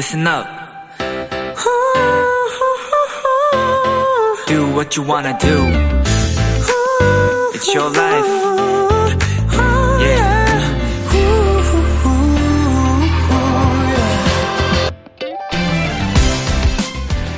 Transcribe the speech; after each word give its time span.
listen 0.00 0.26
up. 0.26 0.46
Do 4.46 4.72
what 4.72 4.96
you 4.96 5.04
wanna 5.06 5.36
do. 5.38 5.56
It's 7.52 7.68
your 7.74 7.90
life. 7.94 8.26
Yeah. 10.00 10.48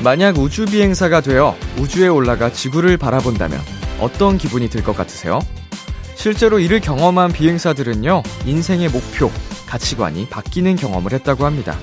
만약 0.04 0.38
우주 0.38 0.64
비행사가 0.66 1.20
되어 1.20 1.56
우주에 1.80 2.06
올라가 2.06 2.52
지구를 2.52 2.96
바라본다면 2.96 3.60
어떤 3.98 4.38
기분이 4.38 4.70
들 4.70 4.84
것 4.84 4.96
같으세요? 4.96 5.40
실제로 6.14 6.60
이를 6.60 6.78
경험한 6.78 7.32
비행사들은요, 7.32 8.22
인생의 8.46 8.90
목표, 8.90 9.32
가치관이 9.66 10.28
바뀌는 10.28 10.76
경험을 10.76 11.12
했다고 11.12 11.44
합니다. 11.44 11.76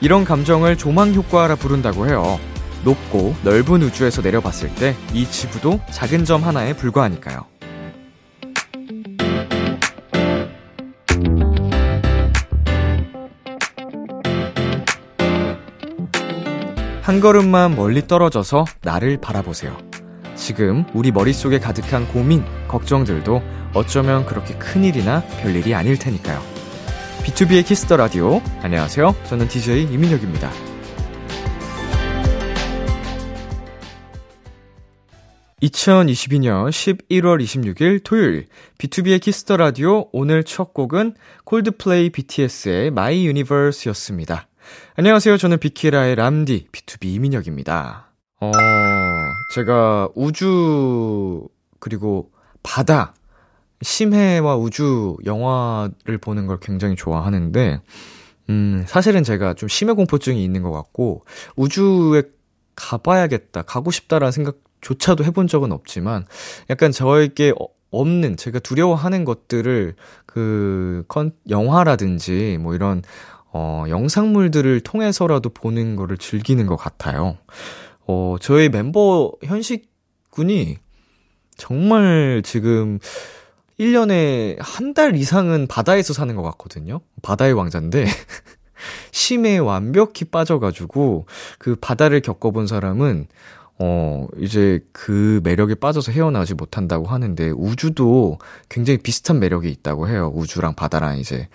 이런 0.00 0.24
감정을 0.24 0.76
조망 0.76 1.12
효과라 1.14 1.56
부른다고 1.56 2.06
해요. 2.08 2.38
높고 2.84 3.34
넓은 3.44 3.82
우주에서 3.82 4.22
내려봤을 4.22 4.74
때 4.74 4.94
이 5.12 5.26
지구도 5.26 5.80
작은 5.90 6.24
점 6.24 6.42
하나에 6.42 6.72
불과하니까요. 6.74 7.44
한 17.02 17.20
걸음만 17.20 17.74
멀리 17.76 18.06
떨어져서 18.06 18.64
나를 18.82 19.18
바라보세요. 19.20 19.76
지금 20.36 20.84
우리 20.94 21.10
머릿속에 21.10 21.58
가득한 21.58 22.08
고민, 22.08 22.44
걱정들도 22.68 23.42
어쩌면 23.74 24.24
그렇게 24.26 24.54
큰일이나 24.54 25.22
별일이 25.42 25.74
아닐 25.74 25.98
테니까요. 25.98 26.49
B2B의 27.30 27.64
키스터 27.64 27.96
라디오. 27.96 28.40
안녕하세요. 28.60 29.14
저는 29.24 29.46
DJ 29.46 29.84
이민혁입니다. 29.84 30.50
2022년 35.62 36.70
11월 36.70 37.40
26일 37.40 38.00
토요일 38.02 38.46
B2B의 38.78 39.20
키스터 39.20 39.58
라디오 39.58 40.08
오늘 40.12 40.42
첫 40.42 40.74
곡은 40.74 41.14
콜드플레이 41.44 42.10
BTS의 42.10 42.88
My 42.88 43.26
Universe였습니다. 43.26 44.48
안녕하세요. 44.96 45.36
저는 45.36 45.58
비키라의 45.58 46.16
람디 46.16 46.68
BTOB 46.72 47.04
이민혁입니다. 47.14 48.12
어, 48.40 48.50
제가 49.54 50.08
우주 50.16 51.46
그리고 51.78 52.32
바다 52.62 53.14
심해와 53.82 54.56
우주 54.56 55.16
영화를 55.24 56.18
보는 56.20 56.46
걸 56.46 56.58
굉장히 56.60 56.96
좋아하는데 56.96 57.80
음, 58.50 58.84
사실은 58.86 59.22
제가 59.22 59.54
좀 59.54 59.68
심해 59.68 59.92
공포증이 59.92 60.42
있는 60.42 60.62
것 60.62 60.72
같고 60.72 61.24
우주에 61.56 62.22
가봐야겠다, 62.74 63.62
가고 63.62 63.90
싶다라는 63.90 64.32
생각조차도 64.32 65.24
해본 65.24 65.46
적은 65.46 65.72
없지만 65.72 66.24
약간 66.68 66.90
저에게 66.90 67.52
어, 67.60 67.68
없는 67.90 68.36
제가 68.36 68.58
두려워하는 68.60 69.24
것들을 69.24 69.94
그 70.26 71.04
컨, 71.08 71.32
영화라든지 71.48 72.58
뭐 72.60 72.74
이런 72.74 73.02
어, 73.52 73.84
영상물들을 73.88 74.80
통해서라도 74.80 75.50
보는 75.50 75.96
거를 75.96 76.16
즐기는 76.16 76.64
것 76.66 76.76
같아요. 76.76 77.36
어, 78.06 78.36
저희 78.40 78.68
멤버 78.68 79.32
현식 79.44 79.90
군이 80.30 80.78
정말 81.56 82.42
지금 82.44 82.98
1년에 83.80 84.56
한 84.60 84.92
달 84.92 85.16
이상은 85.16 85.66
바다에서 85.66 86.12
사는 86.12 86.34
것 86.36 86.42
같거든요. 86.42 87.00
바다의 87.22 87.54
왕자인데, 87.54 88.04
심해 89.10 89.56
완벽히 89.58 90.24
빠져가지고, 90.26 91.26
그 91.58 91.76
바다를 91.76 92.20
겪어본 92.20 92.66
사람은, 92.66 93.26
어, 93.78 94.26
이제 94.38 94.80
그 94.92 95.40
매력에 95.44 95.76
빠져서 95.76 96.12
헤어나지 96.12 96.54
못한다고 96.54 97.06
하는데, 97.06 97.50
우주도 97.50 98.38
굉장히 98.68 98.98
비슷한 98.98 99.38
매력이 99.38 99.70
있다고 99.70 100.08
해요. 100.08 100.30
우주랑 100.34 100.74
바다랑 100.74 101.18
이제. 101.18 101.48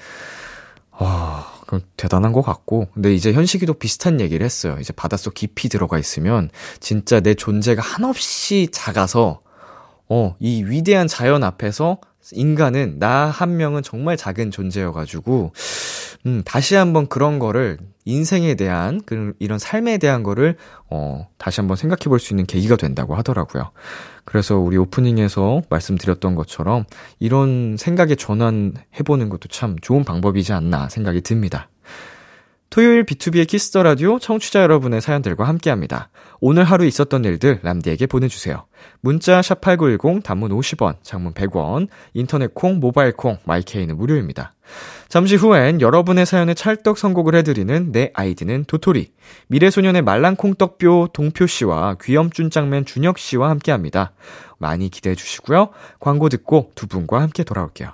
아, 0.91 1.53
그럼 1.67 1.81
대단한 1.97 2.31
것 2.31 2.41
같고. 2.41 2.87
근데 2.93 3.13
이제 3.13 3.33
현식이도 3.33 3.75
비슷한 3.75 4.19
얘기를 4.21 4.43
했어요. 4.45 4.77
이제 4.79 4.93
바닷속 4.93 5.33
깊이 5.35 5.69
들어가 5.69 5.99
있으면, 5.99 6.49
진짜 6.79 7.19
내 7.19 7.35
존재가 7.35 7.81
한없이 7.83 8.69
작아서, 8.71 9.41
어, 10.09 10.35
이 10.39 10.63
위대한 10.63 11.07
자연 11.07 11.43
앞에서 11.43 11.99
인간은 12.31 12.99
나 12.99 13.29
한 13.29 13.57
명은 13.57 13.83
정말 13.83 14.17
작은 14.17 14.51
존재여가지고, 14.51 15.53
음, 16.27 16.41
다시 16.45 16.75
한번 16.75 17.07
그런 17.07 17.37
거를 17.39 17.77
인생에 18.05 18.55
대한, 18.55 19.01
그, 19.05 19.33
이런 19.39 19.59
삶에 19.59 19.97
대한 19.97 20.23
거를, 20.23 20.57
어, 20.89 21.27
다시 21.37 21.59
한번 21.61 21.77
생각해 21.77 22.05
볼 22.09 22.19
수 22.19 22.33
있는 22.33 22.45
계기가 22.45 22.75
된다고 22.77 23.15
하더라고요. 23.15 23.71
그래서 24.25 24.57
우리 24.57 24.77
오프닝에서 24.77 25.61
말씀드렸던 25.69 26.35
것처럼 26.35 26.85
이런 27.19 27.77
생각에 27.77 28.15
전환해 28.15 29.03
보는 29.05 29.29
것도 29.29 29.49
참 29.49 29.75
좋은 29.81 30.03
방법이지 30.03 30.53
않나 30.53 30.89
생각이 30.89 31.21
듭니다. 31.21 31.69
토요일 32.75 33.05
비투비의 33.05 33.47
키스 33.47 33.70
더 33.70 33.83
라디오 33.83 34.19
청취자 34.19 34.61
여러분의 34.61 34.99
사연들과 34.99 35.47
함께 35.47 35.69
합니다. 35.69 36.09
오늘 36.41 36.65
하루 36.65 36.83
있었던 36.83 37.23
일들 37.23 37.61
람디에게 37.63 38.05
보내주세요. 38.05 38.65
문자 38.99 39.41
샵 39.41 39.61
8910 39.61 40.21
단문 40.21 40.51
50원, 40.51 40.97
장문 41.01 41.33
100원, 41.33 41.87
인터넷 42.13 42.53
콩, 42.53 42.81
모바일 42.81 43.13
콩, 43.13 43.37
마이케이는 43.45 43.95
무료입니다. 43.95 44.55
잠시 45.07 45.37
후엔 45.37 45.79
여러분의 45.79 46.25
사연에 46.25 46.53
찰떡 46.53 46.97
선곡을 46.97 47.35
해드리는 47.35 47.93
내 47.93 48.11
아이디는 48.13 48.65
도토리. 48.65 49.13
미래소년의 49.47 50.01
말랑콩떡표 50.01 51.11
동표 51.13 51.47
씨와 51.47 51.95
귀염쭌짱맨 52.01 52.83
준혁 52.83 53.19
씨와 53.19 53.51
함께 53.51 53.71
합니다. 53.71 54.11
많이 54.57 54.89
기대해 54.89 55.15
주시고요. 55.15 55.69
광고 56.01 56.27
듣고 56.27 56.71
두 56.75 56.87
분과 56.87 57.21
함께 57.21 57.45
돌아올게요. 57.45 57.93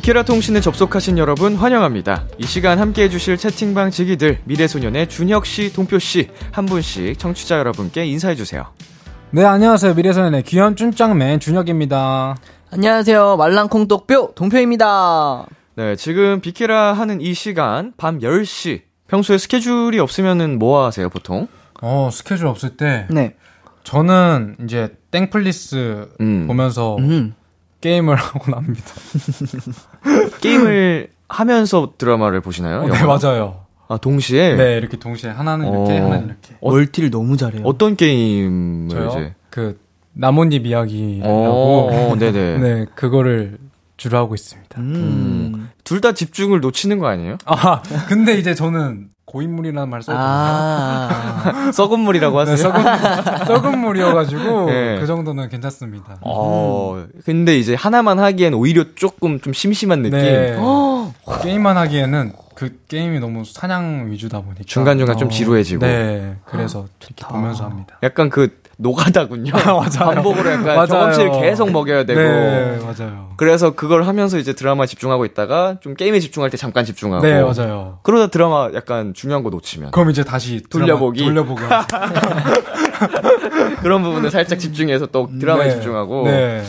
비키라 0.00 0.22
통신에 0.22 0.62
접속하신 0.62 1.18
여러분 1.18 1.56
환영합니다. 1.56 2.24
이 2.38 2.46
시간 2.46 2.78
함께 2.78 3.02
해주실 3.02 3.36
채팅방 3.36 3.90
지기들 3.90 4.38
미래소년의 4.44 5.10
준혁 5.10 5.44
씨, 5.44 5.74
동표 5.74 5.98
씨 5.98 6.30
한 6.52 6.64
분씩 6.64 7.18
청취자 7.18 7.58
여러분께 7.58 8.06
인사해 8.06 8.34
주세요. 8.34 8.64
네 9.30 9.44
안녕하세요 9.44 9.92
미래소년의 9.92 10.44
귀염 10.44 10.74
쭌짱맨 10.74 11.40
준혁입니다. 11.40 12.34
안녕하세요 12.70 13.36
말랑콩떡표 13.36 14.30
동표입니다 14.36 15.44
네, 15.74 15.96
지금 15.96 16.40
비키라 16.40 16.94
하는 16.94 17.20
이 17.20 17.34
시간 17.34 17.92
밤 17.98 18.20
10시 18.20 18.80
평소에 19.06 19.36
스케줄이 19.36 19.98
없으면은 19.98 20.58
뭐 20.58 20.86
하세요, 20.86 21.10
보통? 21.10 21.46
어 21.82 22.08
스케줄 22.10 22.46
없을 22.46 22.78
때 22.78 23.06
네 23.10 23.36
저는 23.84 24.56
이제 24.64 24.96
넷플릭스 25.10 26.08
음. 26.22 26.46
보면서 26.46 26.96
음. 27.00 27.34
게임을 27.82 28.14
하고 28.16 28.50
납니다. 28.50 28.84
게임을 30.40 31.08
하면서 31.28 31.92
드라마를 31.98 32.40
보시나요? 32.40 32.82
네 32.86 32.88
영화? 33.00 33.18
맞아요. 33.18 33.60
아, 33.88 33.96
동시에? 33.96 34.54
네 34.56 34.76
이렇게 34.76 34.96
동시에 34.98 35.30
하나는 35.30 35.66
이렇게 35.66 35.98
어. 35.98 36.04
하나는 36.04 36.26
이렇게. 36.26 36.54
멀티를 36.62 37.10
너무 37.10 37.36
잘해요 37.36 37.62
어떤 37.64 37.96
게임을 37.96 38.88
저요? 38.90 39.08
이제? 39.08 39.34
그 39.50 39.78
나뭇잎 40.12 40.66
이야기라고. 40.66 41.88
어, 41.90 42.16
네네. 42.18 42.58
네, 42.58 42.86
그거를 42.94 43.58
주로 44.00 44.16
하고 44.16 44.34
있습니다. 44.34 44.80
음. 44.80 45.68
둘 45.84 46.00
다 46.00 46.12
집중을 46.12 46.60
놓치는 46.60 46.98
거 46.98 47.06
아니에요? 47.08 47.36
아, 47.44 47.82
근데 48.08 48.38
이제 48.38 48.54
저는 48.54 49.08
고인물이라는 49.26 49.88
말 49.90 50.02
써요. 50.02 50.16
아, 50.18 51.70
썩은 51.74 52.00
물이라고 52.00 52.38
하세요? 52.38 52.56
네, 52.56 52.62
썩은, 52.62 52.82
썩은 53.46 53.78
물이어가지고, 53.78 54.66
네. 54.70 54.98
그 54.98 55.06
정도는 55.06 55.48
괜찮습니다. 55.50 56.16
어, 56.22 57.04
근데 57.26 57.58
이제 57.58 57.74
하나만 57.74 58.18
하기엔 58.18 58.54
오히려 58.54 58.84
조금 58.94 59.38
좀 59.40 59.52
심심한 59.52 60.00
느낌. 60.02 60.18
네. 60.18 60.56
게임만 61.42 61.76
하기에는 61.76 62.32
그 62.54 62.78
게임이 62.88 63.20
너무 63.20 63.44
사냥 63.44 64.10
위주다 64.10 64.40
보니까. 64.40 64.64
중간 64.66 64.98
중간 64.98 65.16
좀 65.18 65.28
지루해지고. 65.30 65.84
네. 65.86 66.36
그래서 66.46 66.86
이렇게 67.06 67.26
보면서 67.26 67.64
합니다. 67.64 67.98
약간 68.02 68.30
그 68.30 68.59
노가다군요. 68.80 69.52
맞아요. 69.64 70.14
반복으로 70.14 70.50
약간 70.50 70.64
맞아요. 70.64 70.86
경험치를 70.86 71.32
계속 71.40 71.70
먹여야 71.70 72.04
되고. 72.04 72.18
네, 72.18 72.78
맞아요. 72.78 73.30
그래서 73.36 73.74
그걸 73.74 74.04
하면서 74.04 74.38
이제 74.38 74.54
드라마 74.54 74.86
집중하고 74.86 75.24
있다가 75.26 75.76
좀 75.80 75.94
게임에 75.94 76.18
집중할 76.18 76.50
때 76.50 76.56
잠깐 76.56 76.84
집중하고. 76.84 77.24
네, 77.24 77.42
맞아요. 77.42 77.98
그러다 78.02 78.28
드라마 78.28 78.70
약간 78.74 79.12
중요한 79.14 79.42
거 79.42 79.50
놓치면 79.50 79.90
그럼 79.90 80.10
이제 80.10 80.24
다시 80.24 80.62
돌려보기. 80.68 81.24
돌려보기. 81.24 81.62
그런 83.82 84.02
부분을 84.02 84.30
살짝 84.30 84.58
집중해서 84.58 85.06
또 85.06 85.28
드라마에 85.38 85.68
네. 85.68 85.74
집중하고. 85.74 86.24
네, 86.24 86.56
맞아요. 86.56 86.64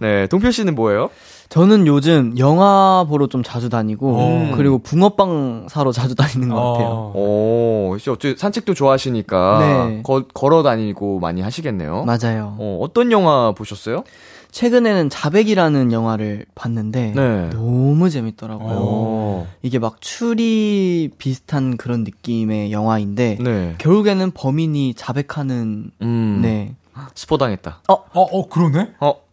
네, 0.00 0.26
동표 0.26 0.50
씨는 0.50 0.74
뭐예요? 0.74 1.10
저는 1.48 1.86
요즘 1.86 2.36
영화 2.38 3.04
보러 3.08 3.26
좀 3.28 3.42
자주 3.42 3.68
다니고, 3.68 4.16
음. 4.18 4.52
그리고 4.56 4.78
붕어빵 4.78 5.66
사러 5.68 5.92
자주 5.92 6.14
다니는 6.14 6.48
것 6.48 6.54
같아요. 6.72 7.12
어, 7.14 7.90
오, 7.92 7.98
씨 7.98 8.10
어째 8.10 8.34
산책도 8.36 8.74
좋아하시니까 8.74 9.58
네. 9.60 10.00
거- 10.02 10.24
걸어 10.34 10.62
다니고 10.62 11.20
많이 11.20 11.42
하시겠네요. 11.42 12.04
맞아요. 12.04 12.56
어, 12.58 12.78
어떤 12.80 13.12
영화 13.12 13.52
보셨어요? 13.52 14.04
최근에는 14.50 15.10
자백이라는 15.10 15.92
영화를 15.92 16.46
봤는데, 16.54 17.12
네. 17.14 17.50
너무 17.50 18.08
재밌더라고요. 18.08 18.68
어. 18.76 19.46
이게 19.62 19.78
막 19.78 20.00
추리 20.00 21.10
비슷한 21.18 21.76
그런 21.76 22.04
느낌의 22.04 22.70
영화인데, 22.72 23.38
네. 23.40 23.74
결국에는 23.78 24.30
범인이 24.32 24.94
자백하는, 24.94 25.90
음. 26.02 26.38
네. 26.42 26.74
스포 27.16 27.36
당했다. 27.38 27.80
어, 27.88 27.94
어, 28.14 28.48
그러네? 28.48 28.90
어. 29.00 29.23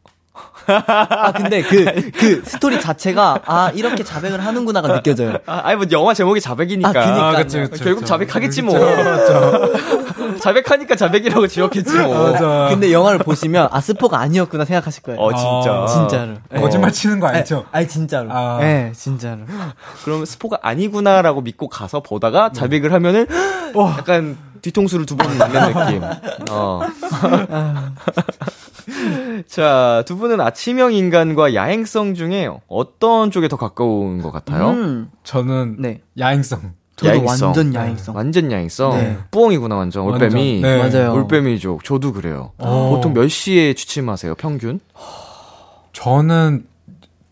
아, 0.67 1.31
근데 1.31 1.61
그, 1.61 2.11
그 2.11 2.41
스토리 2.45 2.79
자체가, 2.79 3.39
아, 3.45 3.71
이렇게 3.73 4.03
자백을 4.03 4.45
하는구나가 4.45 4.87
느껴져요. 4.93 5.37
아, 5.45 5.61
아니 5.65 5.75
뭐 5.77 5.85
영화 5.91 6.13
제목이 6.13 6.39
자백이니까. 6.41 6.89
아, 6.89 6.93
그니까요. 6.93 7.21
아, 7.23 7.31
그치, 7.35 7.59
그치, 7.59 7.83
결국 7.83 8.01
그치. 8.01 8.09
자백하겠지 8.09 8.61
뭐. 8.61 8.77
그쵸, 8.79 9.73
자백하니까 10.41 10.95
자백이라고 10.95 11.47
지었겠지 11.47 11.97
뭐. 11.99 12.31
맞아. 12.31 12.67
근데 12.69 12.91
영화를 12.91 13.19
보시면, 13.19 13.69
아, 13.71 13.81
스포가 13.81 14.19
아니었구나 14.19 14.65
생각하실 14.65 15.03
거예요. 15.03 15.19
어 15.19 15.33
진짜. 15.33 15.71
아, 15.83 15.85
진짜로. 15.87 16.33
네. 16.49 16.59
거짓말 16.61 16.91
치는 16.91 17.19
거 17.19 17.27
아니죠? 17.27 17.65
아니, 17.71 17.87
진짜로. 17.87 18.29
아. 18.31 18.57
네, 18.61 18.91
진짜로. 18.95 19.41
그러면 20.03 20.25
스포가 20.25 20.59
아니구나라고 20.61 21.41
믿고 21.41 21.67
가서 21.69 22.01
보다가 22.01 22.51
자백을 22.51 22.93
하면은 22.93 23.25
약간 23.97 24.37
뒤통수를 24.61 25.05
두 25.07 25.15
번 25.17 25.37
맞는 25.39 25.73
느낌. 25.73 26.03
어. 26.51 26.81
자, 29.47 30.03
두 30.05 30.17
분은 30.17 30.39
아침형 30.41 30.93
인간과 30.93 31.53
야행성 31.53 32.13
중에 32.15 32.49
어떤 32.67 33.31
쪽에 33.31 33.47
더 33.47 33.55
가까운 33.57 34.21
것 34.21 34.31
같아요? 34.31 34.69
음, 34.71 35.09
저는 35.23 35.77
네. 35.79 36.01
야행성. 36.17 36.73
저도 36.95 37.09
야행성. 37.09 37.47
완전 37.47 37.73
야행성. 37.73 38.15
완전 38.15 38.51
야행성. 38.51 38.91
네. 38.97 39.17
뿌엉이구나 39.31 39.75
완전. 39.75 40.03
올빼미. 40.05 40.61
네. 40.61 40.77
맞아요. 40.77 41.13
올빼미족. 41.13 41.83
저도 41.83 42.13
그래요. 42.13 42.51
어. 42.57 42.91
보통 42.93 43.13
몇 43.13 43.27
시에 43.27 43.73
취침하세요? 43.73 44.35
평균? 44.35 44.79
저는 45.93 46.65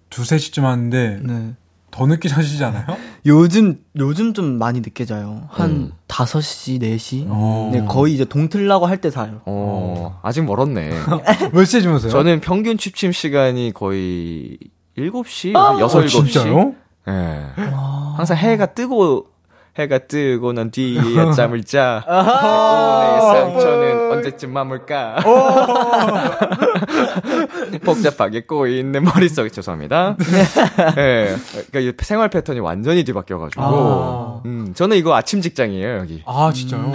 두세 0.09 0.37
시쯤 0.37 0.65
하는데 0.65 1.19
네. 1.21 1.53
더 1.91 2.05
늦게 2.05 2.29
자시지 2.29 2.63
않아요? 2.63 2.85
요즘, 3.25 3.79
요즘 3.97 4.33
좀 4.33 4.57
많이 4.57 4.79
늦게 4.81 5.05
자요. 5.05 5.43
한 5.49 5.69
음. 5.69 5.91
5시, 6.07 6.79
4시? 6.81 7.25
어. 7.27 7.69
네, 7.73 7.83
거의 7.85 8.13
이제 8.13 8.25
동틀라고 8.25 8.85
할 8.85 8.99
때 9.01 9.09
자요. 9.09 9.41
어, 9.45 10.19
아직 10.23 10.43
멀었네. 10.43 10.89
몇 11.53 11.65
시에 11.65 11.81
주무세요? 11.81 12.11
저는 12.11 12.41
평균 12.41 12.77
취침 12.77 13.11
시간이 13.11 13.71
거의 13.73 14.57
7시? 14.97 15.55
어, 15.55 15.79
6, 15.79 15.87
7시? 15.87 16.07
진짜요? 16.09 16.75
예. 17.07 17.45
항상 18.17 18.37
해가 18.37 18.67
뜨고, 18.67 19.27
해가 19.79 19.99
뜨고 19.99 20.51
난 20.53 20.71
뒤에 20.71 20.99
잠을 21.35 21.63
자. 21.63 22.03
내 22.05 23.21
상처는 23.21 24.11
언제쯤 24.11 24.51
마물까? 24.51 25.17
복잡하게 27.83 28.41
꼬이는 28.41 29.03
머릿속에 29.03 29.49
죄송합니다. 29.49 30.15
예. 30.97 31.35
그러니까 31.71 31.79
이 31.79 31.93
생활 32.01 32.29
패턴이 32.29 32.59
완전히 32.59 33.03
뒤바뀌어가지고. 33.03 33.61
아. 33.63 34.41
음, 34.45 34.73
저는 34.73 34.97
이거 34.97 35.15
아침 35.15 35.41
직장이에요, 35.41 35.99
여기. 35.99 36.23
아, 36.25 36.51
진짜요? 36.53 36.91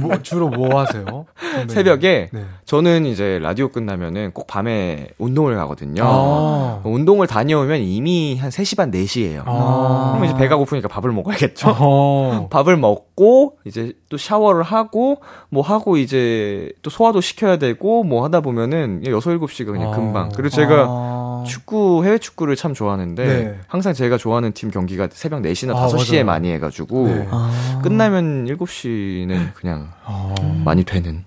뭐, 0.00 0.20
주로 0.22 0.48
뭐 0.48 0.80
하세요? 0.80 1.26
선배님? 1.40 1.68
새벽에 1.68 2.28
네. 2.32 2.44
저는 2.64 3.06
이제 3.06 3.38
라디오 3.40 3.68
끝나면은 3.68 4.32
꼭 4.32 4.46
밤에 4.46 5.08
운동을 5.18 5.56
가거든요. 5.56 6.02
아. 6.04 6.80
운동을 6.84 7.26
다녀오면 7.26 7.80
이미 7.80 8.38
한 8.38 8.50
3시 8.50 8.76
반, 8.76 8.90
4시예요. 8.90 9.42
아. 9.46 10.10
그러면 10.12 10.30
이제 10.30 10.38
배가 10.38 10.56
고프니까 10.56 10.88
밥을 10.88 11.12
먹어야겠죠. 11.12 11.68
어. 12.18 12.48
밥을 12.50 12.76
먹고 12.76 13.58
이제 13.64 13.92
또 14.08 14.16
샤워를 14.16 14.62
하고 14.62 15.20
뭐 15.48 15.62
하고 15.62 15.96
이제 15.96 16.72
또 16.82 16.90
소화도 16.90 17.20
시켜야 17.20 17.56
되고 17.58 18.04
뭐 18.04 18.24
하다 18.24 18.40
보면은 18.40 19.02
6, 19.04 19.18
7시가 19.20 19.66
그냥 19.66 19.92
아. 19.92 19.96
금방. 19.96 20.28
그리고 20.30 20.48
제가 20.48 20.86
아. 20.88 21.44
축구 21.46 22.04
해외 22.04 22.18
축구를 22.18 22.56
참 22.56 22.74
좋아하는데 22.74 23.24
네. 23.26 23.58
항상 23.68 23.92
제가 23.94 24.18
좋아하는 24.18 24.52
팀 24.52 24.70
경기가 24.70 25.08
새벽 25.12 25.42
4시나 25.42 25.76
아, 25.76 25.86
5시에 25.88 26.12
맞아요. 26.16 26.24
많이 26.26 26.50
해 26.52 26.58
가지고 26.58 27.06
네. 27.08 27.28
아. 27.30 27.80
끝나면 27.82 28.46
7시는 28.46 29.54
그냥 29.54 29.92
아. 30.04 30.34
많이 30.64 30.84
되는. 30.84 31.24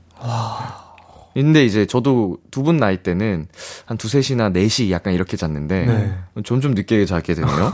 근데 1.33 1.63
이제 1.65 1.85
저도 1.85 2.37
두 2.51 2.61
분 2.63 2.75
나이 2.77 2.97
때는 2.97 3.47
한 3.85 3.97
두세 3.97 4.21
시나 4.21 4.49
네 4.49 4.67
시 4.67 4.91
약간 4.91 5.13
이렇게 5.13 5.37
잤는데 5.37 5.85
네. 5.85 6.13
점점 6.43 6.73
늦게 6.73 7.05
자게 7.05 7.33
되네요. 7.35 7.71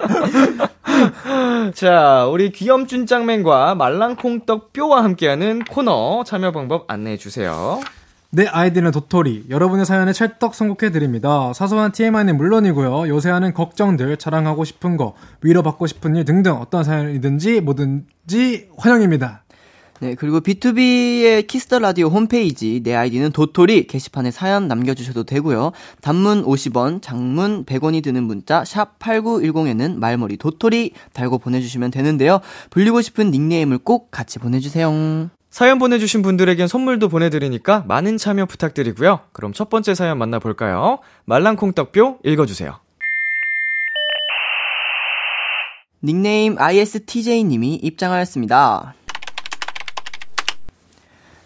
자, 1.70 2.26
우리 2.26 2.50
귀염준 2.50 3.06
짱맨과 3.06 3.76
말랑콩떡 3.76 4.72
뼈와 4.72 5.04
함께하는 5.04 5.62
코너 5.64 6.24
참여 6.24 6.50
방법 6.50 6.90
안내해 6.90 7.16
주세요. 7.16 7.80
내 8.30 8.46
아이디는 8.46 8.90
도토리. 8.90 9.44
여러분의 9.50 9.86
사연에 9.86 10.12
찰떡 10.12 10.54
선곡해 10.54 10.90
드립니다. 10.90 11.52
사소한 11.52 11.92
TMI는 11.92 12.36
물론이고요. 12.36 13.08
요새 13.08 13.30
하는 13.30 13.54
걱정들, 13.54 14.16
자랑하고 14.16 14.64
싶은 14.64 14.96
거, 14.96 15.14
위로받고 15.42 15.86
싶은 15.86 16.16
일 16.16 16.24
등등 16.24 16.54
어떤 16.54 16.82
사연이든지 16.82 17.60
뭐든지 17.60 18.70
환영입니다. 18.78 19.44
네, 20.02 20.16
그리고 20.16 20.40
비투비의 20.40 21.46
키스 21.46 21.66
더 21.66 21.78
라디오 21.78 22.08
홈페이지 22.08 22.80
내 22.82 22.92
아이디는 22.92 23.30
도토리 23.30 23.86
게시판에 23.86 24.32
사연 24.32 24.66
남겨 24.66 24.94
주셔도 24.94 25.22
되고요. 25.22 25.70
단문 26.00 26.44
50원, 26.44 27.00
장문 27.00 27.64
100원이 27.64 28.02
드는 28.02 28.24
문자 28.24 28.64
샵 28.64 28.98
#8910에는 28.98 29.94
말머리 29.94 30.38
도토리 30.38 30.90
달고 31.12 31.38
보내 31.38 31.60
주시면 31.60 31.92
되는데요. 31.92 32.40
불리고 32.70 33.00
싶은 33.00 33.30
닉네임을 33.30 33.78
꼭 33.78 34.10
같이 34.10 34.40
보내 34.40 34.58
주세요. 34.58 34.90
사연 35.50 35.78
보내 35.78 36.00
주신 36.00 36.22
분들에겐 36.22 36.66
선물도 36.66 37.08
보내 37.08 37.30
드리니까 37.30 37.84
많은 37.86 38.18
참여 38.18 38.46
부탁드리고요. 38.46 39.20
그럼 39.30 39.52
첫 39.52 39.70
번째 39.70 39.94
사연 39.94 40.18
만나 40.18 40.40
볼까요? 40.40 40.98
말랑콩떡뼈 41.26 42.18
읽어 42.24 42.46
주세요. 42.46 42.80
닉네임 46.02 46.56
ISTJ님이 46.58 47.76
입장하였습니다. 47.76 48.94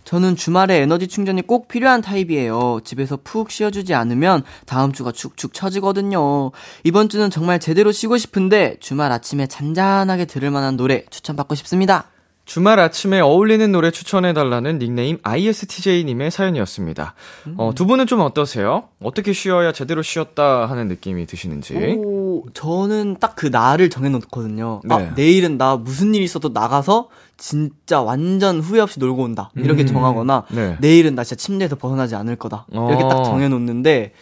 저는 0.06 0.36
주말에 0.36 0.76
에너지 0.76 1.08
충전이 1.08 1.42
꼭 1.42 1.66
필요한 1.66 2.00
타입이에요. 2.00 2.80
집에서 2.84 3.18
푹 3.22 3.50
쉬어주지 3.50 3.92
않으면 3.92 4.44
다음 4.64 4.92
주가 4.92 5.10
축축 5.10 5.52
처지거든요. 5.52 6.52
이번 6.84 7.08
주는 7.08 7.28
정말 7.28 7.58
제대로 7.58 7.90
쉬고 7.90 8.16
싶은데 8.16 8.76
주말 8.78 9.10
아침에 9.10 9.48
잔잔하게 9.48 10.26
들을 10.26 10.50
만한 10.52 10.76
노래 10.76 11.04
추천받고 11.10 11.56
싶습니다. 11.56 12.06
주말 12.44 12.78
아침에 12.78 13.18
어울리는 13.18 13.72
노래 13.72 13.90
추천해달라는 13.90 14.78
닉네임 14.78 15.18
ISTJ님의 15.24 16.30
사연이었습니다. 16.30 17.14
어, 17.56 17.72
두 17.74 17.86
분은 17.86 18.06
좀 18.06 18.20
어떠세요? 18.20 18.84
어떻게 19.02 19.32
쉬어야 19.32 19.72
제대로 19.72 20.00
쉬었다 20.00 20.66
하는 20.66 20.86
느낌이 20.86 21.26
드시는지. 21.26 21.74
오, 21.74 22.15
저는 22.54 23.16
딱 23.20 23.36
그 23.36 23.46
날을 23.46 23.90
정해놓거든요. 23.90 24.80
네. 24.84 24.94
아, 24.94 24.98
내일은 25.14 25.58
나 25.58 25.76
무슨 25.76 26.14
일 26.14 26.22
있어도 26.22 26.48
나가서 26.48 27.08
진짜 27.36 28.00
완전 28.00 28.60
후회 28.60 28.80
없이 28.80 28.98
놀고 28.98 29.22
온다. 29.22 29.50
이렇게 29.56 29.82
음. 29.82 29.86
정하거나 29.86 30.44
네. 30.50 30.76
내일은 30.80 31.14
나 31.14 31.22
진짜 31.22 31.36
침대에서 31.36 31.76
벗어나지 31.76 32.14
않을 32.14 32.36
거다. 32.36 32.66
이렇게 32.70 33.04
어. 33.04 33.08
딱 33.08 33.24
정해놓는데 33.24 34.12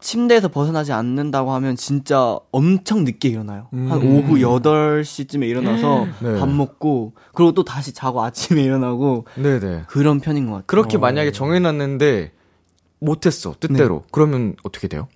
침대에서 0.00 0.48
벗어나지 0.48 0.92
않는다고 0.92 1.52
하면 1.52 1.76
진짜 1.76 2.38
엄청 2.50 3.04
늦게 3.04 3.28
일어나요. 3.28 3.68
음. 3.72 3.90
한 3.90 4.02
오후 4.02 4.34
8시쯤에 4.38 5.48
일어나서 5.48 6.06
네. 6.20 6.38
밥 6.38 6.48
먹고 6.48 7.12
그리고 7.32 7.52
또 7.52 7.64
다시 7.64 7.94
자고 7.94 8.22
아침에 8.22 8.62
일어나고 8.62 9.26
네네. 9.36 9.84
그런 9.86 10.20
편인 10.20 10.46
것 10.46 10.52
같아요. 10.52 10.64
그렇게 10.66 10.98
만약에 10.98 11.30
정해놨는데 11.32 12.32
못했어 12.98 13.54
뜻대로 13.60 14.04
그러면 14.10 14.56
어떻게 14.64 14.88
돼요? 14.88 15.08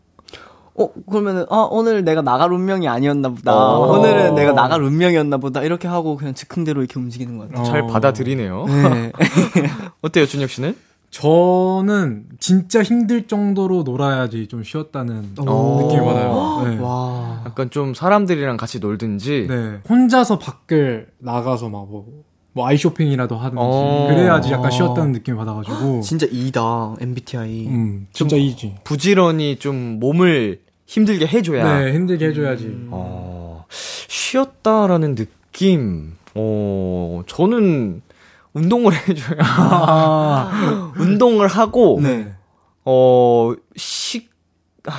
어, 0.81 0.91
그러면은, 1.09 1.45
아, 1.51 1.69
오늘 1.71 2.05
내가 2.05 2.23
나갈 2.23 2.53
운명이 2.53 2.89
아니었나 2.89 3.29
보다. 3.29 3.55
어. 3.55 3.99
오늘은 3.99 4.35
내가 4.35 4.53
나갈 4.53 4.83
운명이었나 4.83 5.37
보다. 5.37 5.63
이렇게 5.63 5.87
하고 5.89 6.17
그냥 6.17 6.35
즉흥대로 6.35 6.81
이렇게 6.81 6.99
움직이는 6.99 7.37
것 7.37 7.49
같아요. 7.49 7.65
잘 7.67 7.83
어. 7.83 7.87
받아들이네요. 7.87 8.65
네. 8.67 9.13
어때요 10.01 10.27
준혁 10.27 10.49
씨는? 10.51 10.75
저는 11.11 12.25
진짜 12.39 12.83
힘들 12.83 13.27
정도로 13.27 13.83
놀아야지 13.83 14.47
좀 14.47 14.63
쉬었다는 14.63 15.35
오. 15.41 15.83
느낌을 15.83 16.05
받아요. 16.05 16.63
네. 16.65 16.79
와. 16.79 17.43
약간 17.45 17.69
좀 17.71 17.95
사람들이랑 17.95 18.57
같이 18.57 18.79
놀든지 18.79 19.47
네. 19.49 19.81
혼자서 19.89 20.39
밖을 20.39 21.09
나가서 21.19 21.69
막 21.69 21.91
뭐, 21.91 22.07
뭐 22.53 22.67
아이쇼핑이라도 22.69 23.37
하든지 23.37 23.57
어. 23.59 24.07
그래야지 24.09 24.53
약간 24.53 24.71
쉬었다는 24.71 25.13
느낌을 25.13 25.37
받아가지고 25.37 26.01
진짜 26.03 26.27
이다, 26.31 26.95
MBTI. 27.01 27.67
음, 27.67 28.07
진짜 28.13 28.37
이지. 28.37 28.77
부지런히 28.85 29.57
좀 29.59 29.99
몸을 29.99 30.61
힘들게 30.91 31.25
해줘야 31.25 31.79
네, 31.85 31.93
힘들게 31.93 32.27
해줘야지. 32.27 32.65
음. 32.67 32.89
어, 32.91 33.65
쉬었다라는 33.69 35.15
느낌. 35.15 36.17
어, 36.35 37.23
저는 37.29 38.03
운동을 38.55 38.93
해줘야. 39.07 40.51
운동을 40.99 41.47
하고, 41.47 42.01
네. 42.03 42.33
어, 42.85 43.55
식, 43.77 44.30
아, 44.30 44.30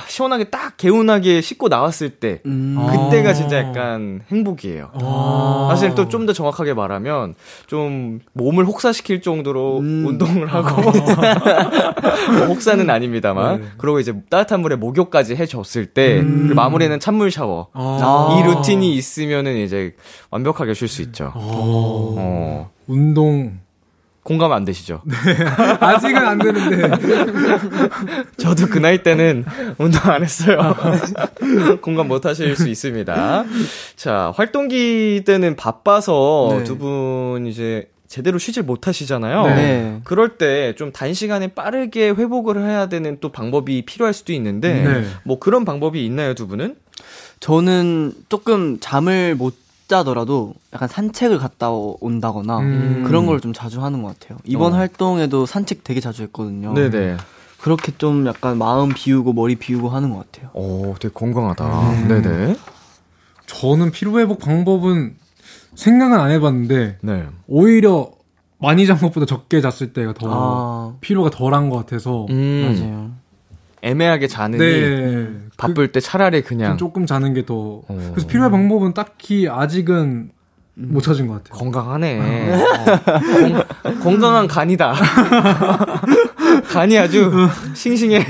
시원하게 0.08 0.44
딱 0.44 0.76
개운하게 0.76 1.40
씻고 1.40 1.68
나왔을 1.68 2.10
때, 2.10 2.40
음. 2.46 2.76
그때가 2.90 3.30
아. 3.30 3.34
진짜 3.34 3.58
약간 3.58 4.22
행복이에요. 4.30 4.90
아. 4.94 5.66
사실 5.70 5.94
또 5.94 6.08
좀 6.08 6.26
더 6.26 6.32
정확하게 6.32 6.74
말하면, 6.74 7.34
좀 7.66 8.20
몸을 8.32 8.64
혹사시킬 8.66 9.22
정도로 9.22 9.78
음. 9.78 10.04
운동을 10.06 10.46
하고, 10.46 10.82
뭐 12.38 12.46
혹사는 12.48 12.88
아닙니다만, 12.88 13.60
네. 13.60 13.66
그리고 13.78 14.00
이제 14.00 14.12
따뜻한 14.30 14.60
물에 14.62 14.76
목욕까지 14.76 15.36
해줬을 15.36 15.86
때, 15.86 16.20
음. 16.20 16.52
마무리는 16.54 16.98
찬물 17.00 17.30
샤워. 17.30 17.68
아. 17.72 18.38
이 18.38 18.46
루틴이 18.48 18.94
있으면은 18.94 19.56
이제 19.56 19.94
완벽하게 20.30 20.74
쉴 20.74 20.88
수 20.88 21.02
있죠. 21.02 21.32
어. 21.34 22.14
어. 22.18 22.70
운동. 22.86 23.58
공감 24.22 24.52
안 24.52 24.64
되시죠? 24.64 25.02
아직은 25.80 26.16
안 26.16 26.38
되는데. 26.38 26.90
저도 28.38 28.66
그 28.68 28.78
나이 28.78 29.02
때는 29.02 29.44
운동 29.78 30.00
안 30.10 30.22
했어요. 30.22 30.76
공감 31.82 32.06
못 32.08 32.24
하실 32.24 32.54
수 32.56 32.68
있습니다. 32.68 33.44
자, 33.96 34.32
활동기 34.36 35.22
때는 35.26 35.56
바빠서 35.56 36.54
네. 36.58 36.64
두분 36.64 37.46
이제 37.46 37.88
제대로 38.06 38.38
쉬질 38.38 38.62
못하시잖아요. 38.62 39.46
네. 39.46 40.00
그럴 40.04 40.36
때 40.36 40.74
좀 40.76 40.92
단시간에 40.92 41.48
빠르게 41.48 42.10
회복을 42.10 42.62
해야 42.62 42.86
되는 42.86 43.18
또 43.20 43.30
방법이 43.30 43.82
필요할 43.86 44.12
수도 44.14 44.32
있는데, 44.34 44.74
네. 44.84 45.04
뭐 45.24 45.38
그런 45.40 45.64
방법이 45.64 46.04
있나요, 46.04 46.34
두 46.34 46.46
분은? 46.46 46.76
저는 47.40 48.12
조금 48.28 48.78
잠을 48.78 49.34
못 49.34 49.54
자더라도 49.96 50.54
약간 50.72 50.88
산책을 50.88 51.38
갔다 51.38 51.70
오- 51.70 51.96
온다거나 52.00 52.58
음. 52.60 53.04
그런 53.06 53.26
걸 53.26 53.38
좀 53.40 53.52
자주 53.52 53.82
하는 53.82 54.02
것 54.02 54.18
같아요. 54.18 54.38
이번 54.44 54.72
어. 54.72 54.76
활동에도 54.76 55.44
산책 55.46 55.84
되게 55.84 56.00
자주 56.00 56.22
했거든요. 56.22 56.72
네네. 56.74 57.16
그렇게 57.60 57.92
좀 57.98 58.26
약간 58.26 58.56
마음 58.58 58.88
비우고 58.94 59.32
머리 59.34 59.54
비우고 59.56 59.88
하는 59.90 60.10
것 60.10 60.30
같아요. 60.32 60.50
오, 60.54 60.94
되게 61.00 61.12
건강하다. 61.12 61.64
음. 61.92 62.08
네네. 62.08 62.56
저는 63.46 63.90
피로회복 63.90 64.38
방법은 64.40 65.14
생각은 65.74 66.18
안 66.18 66.30
해봤는데, 66.30 66.98
네. 67.02 67.26
오히려 67.46 68.10
많이 68.58 68.86
잔 68.86 68.98
것보다 68.98 69.26
적게 69.26 69.60
잤을 69.60 69.92
때가 69.92 70.14
더 70.14 70.26
아, 70.30 70.94
피로가 71.00 71.30
덜한 71.30 71.68
것 71.70 71.76
같아서. 71.78 72.26
음, 72.30 72.76
맞아요. 72.78 73.10
애매하게 73.82 74.28
자느니 74.28 74.58
네. 74.62 75.28
바쁠 75.68 75.92
때 75.92 76.00
차라리 76.00 76.42
그, 76.42 76.50
그냥 76.50 76.76
조금 76.76 77.06
자는 77.06 77.34
게 77.34 77.44
더. 77.46 77.54
어. 77.54 77.84
그래서 77.88 78.26
필요한 78.26 78.50
방법은 78.50 78.94
딱히 78.94 79.48
아직은 79.48 80.30
못 80.74 81.02
찾은 81.02 81.26
것 81.26 81.42
같아요. 81.44 81.58
건강하네. 81.58 82.20
어. 82.20 83.62
건, 83.82 84.00
건강한 84.00 84.46
간이다. 84.48 84.94
간이 86.68 86.98
아주 86.98 87.30
싱싱해. 87.74 88.26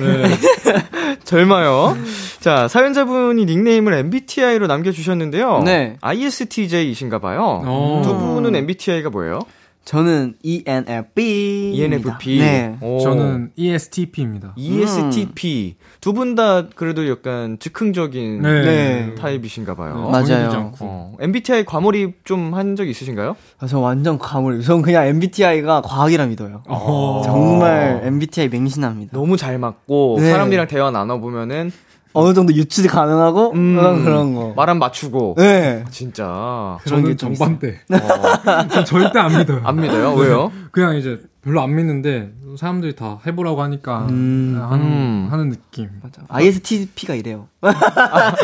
젊어요. 1.24 1.96
자, 2.40 2.66
사연자분이 2.66 3.44
닉네임을 3.44 3.94
MBTI로 3.94 4.66
남겨주셨는데요. 4.66 5.62
네. 5.64 5.96
ISTJ이신가 6.00 7.20
봐요. 7.20 7.62
어. 7.64 8.02
두 8.04 8.16
분은 8.16 8.56
MBTI가 8.56 9.10
뭐예요? 9.10 9.40
저는 9.84 10.34
ENFP. 10.44 11.72
ENFP. 11.74 12.38
네. 12.38 12.76
오. 12.80 13.00
저는 13.00 13.50
ESTP입니다. 13.56 14.54
ESTP. 14.56 15.76
두분 16.00 16.34
다 16.36 16.68
그래도 16.76 17.08
약간 17.10 17.58
즉흥적인 17.58 18.42
네. 18.42 18.62
네. 18.62 19.14
타입이신가 19.16 19.74
봐요. 19.74 20.10
네, 20.12 20.20
맞아요. 20.20 20.72
어, 20.80 21.16
MBTI 21.20 21.64
과몰입 21.64 22.24
좀 22.24 22.52
한 22.54 22.76
적 22.76 22.88
있으신가요? 22.88 23.36
아, 23.58 23.66
저 23.66 23.80
완전 23.80 24.18
과몰입. 24.18 24.62
전 24.64 24.82
그냥 24.82 25.06
MBTI가 25.06 25.82
과학이라 25.82 26.26
믿어요. 26.26 26.62
어. 26.68 27.22
정말 27.24 28.00
MBTI 28.04 28.48
맹신합니다. 28.48 29.10
너무 29.16 29.36
잘 29.36 29.58
맞고 29.58 30.18
네. 30.20 30.30
사람들이랑 30.30 30.68
대화 30.68 30.90
나눠보면은 30.90 31.72
어느 32.14 32.34
정도 32.34 32.52
유추 32.54 32.86
가능하고 32.86 33.52
음, 33.52 33.76
그런 33.76 34.04
그런 34.04 34.34
거. 34.34 34.52
말안 34.56 34.78
맞추고 34.78 35.36
네. 35.38 35.84
진짜 35.90 36.78
그런 36.82 37.00
저는 37.02 37.10
게좀 37.16 37.34
정반대. 37.34 37.80
어, 37.90 38.68
전 38.68 38.84
절대 38.84 39.18
안 39.18 39.38
믿어요. 39.38 39.60
안 39.64 39.76
믿어요 39.80 40.14
왜요? 40.14 40.52
그냥 40.72 40.96
이제 40.96 41.20
별로 41.42 41.60
안 41.62 41.74
믿는데 41.74 42.30
사람들이 42.56 42.94
다 42.94 43.18
해보라고 43.26 43.62
하니까 43.62 44.06
음. 44.10 44.58
하는, 44.60 44.84
음. 44.86 45.28
하는 45.30 45.48
느낌. 45.50 45.88
맞아. 46.02 46.22
ISTP가 46.28 47.14
이래요. 47.14 47.48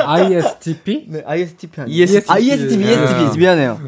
ISTP? 0.06 1.06
네, 1.10 1.22
ISTP 1.26 1.80
아니에요. 1.82 2.02
ESTP. 2.02 2.32
ISTP, 2.32 2.84
아. 2.84 2.88
ESTP 2.90 3.38
미안해요. 3.38 3.78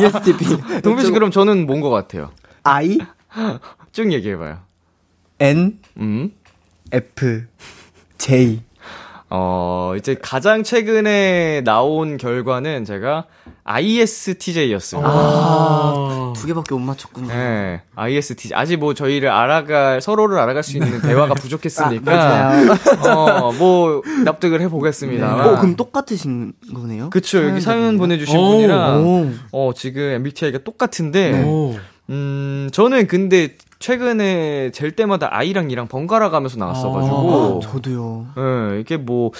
ESTP. 0.00 0.80
동빈 0.82 1.04
씨 1.06 1.12
그럼 1.12 1.30
저는 1.30 1.66
뭔 1.66 1.80
것 1.82 1.90
같아요? 1.90 2.30
I 2.64 2.98
쭉 3.92 4.12
얘기해봐요. 4.12 4.58
N 5.40 5.78
음. 5.98 6.30
F 6.92 7.42
J. 8.18 8.62
어, 9.34 9.94
이제 9.96 10.14
가장 10.20 10.62
최근에 10.62 11.62
나온 11.64 12.18
결과는 12.18 12.84
제가 12.84 13.24
ISTJ였습니다. 13.64 15.08
아. 15.10 16.34
두 16.36 16.46
개밖에 16.46 16.74
못 16.74 16.80
맞췄군요. 16.80 17.28
네, 17.28 17.80
ISTJ. 17.94 18.52
아직 18.54 18.76
뭐 18.76 18.92
저희를 18.92 19.30
알아갈, 19.30 20.02
서로를 20.02 20.38
알아갈 20.38 20.62
수 20.62 20.76
있는 20.76 21.00
대화가 21.00 21.32
부족했으니까, 21.32 22.14
맞아요. 22.14 22.72
어, 23.08 23.52
뭐, 23.52 24.02
납득을 24.22 24.60
해보겠습니다. 24.60 25.46
어, 25.46 25.56
그럼 25.58 25.76
똑같으신 25.76 26.52
거네요? 26.74 27.08
그쵸, 27.08 27.42
여기 27.42 27.62
사연? 27.62 27.96
보내주신 27.96 28.36
오, 28.38 28.50
분이랑, 28.50 29.06
오. 29.06 29.30
어, 29.52 29.72
지금 29.74 30.02
MBTI가 30.02 30.58
똑같은데, 30.58 31.42
오. 31.42 31.74
음, 32.10 32.68
저는 32.70 33.06
근데 33.06 33.56
최근에 33.82 34.70
잴 34.70 34.92
때마다 34.92 35.28
I랑 35.32 35.70
E랑 35.70 35.88
번갈아 35.88 36.30
가면서 36.30 36.56
나왔어가지고, 36.56 37.60
저도요. 37.64 38.26
예, 38.38 38.80
이게 38.80 38.96
뭐, 38.96 39.32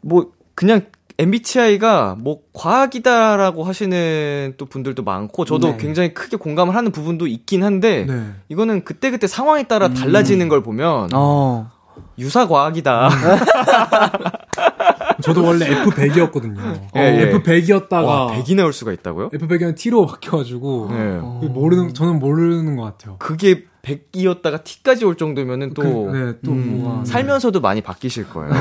뭐, 0.00 0.32
그냥 0.54 0.86
MBTI가 1.18 2.16
뭐 2.18 2.38
과학이다라고 2.54 3.64
하시는 3.64 4.54
또 4.56 4.64
분들도 4.64 5.04
많고, 5.04 5.44
저도 5.44 5.72
네. 5.72 5.76
굉장히 5.76 6.14
크게 6.14 6.38
공감을 6.38 6.74
하는 6.74 6.90
부분도 6.90 7.26
있긴 7.26 7.62
한데, 7.62 8.06
네. 8.06 8.30
이거는 8.48 8.82
그때그때 8.84 9.26
상황에 9.26 9.64
따라 9.64 9.90
달라지는 9.90 10.48
걸 10.48 10.62
보면, 10.62 11.10
어. 11.12 11.70
유사 12.18 12.48
과학이다. 12.48 13.10
저도 15.22 15.44
원래 15.44 15.66
F100이었거든요. 15.84 16.58
예, 16.96 17.00
예. 17.00 17.30
F100이었다가 17.32 18.04
와, 18.04 18.32
100이 18.36 18.56
나올 18.56 18.72
수가 18.72 18.92
있다고요? 18.92 19.30
F100이면 19.30 19.76
T로 19.76 20.06
바뀌어가지고 20.06 20.88
네. 20.90 21.48
모르는 21.48 21.94
저는 21.94 22.18
모르는 22.18 22.76
것 22.76 22.82
같아요. 22.84 23.16
그게 23.18 23.64
100이었다가 23.82 24.62
T까지 24.62 25.04
올 25.04 25.16
정도면은 25.16 25.74
또, 25.74 25.82
그, 25.82 26.16
네, 26.16 26.32
또 26.44 26.52
음, 26.52 26.80
뭐가 26.82 27.04
살면서도 27.04 27.60
많이 27.60 27.80
바뀌실 27.80 28.28
거예요. 28.30 28.52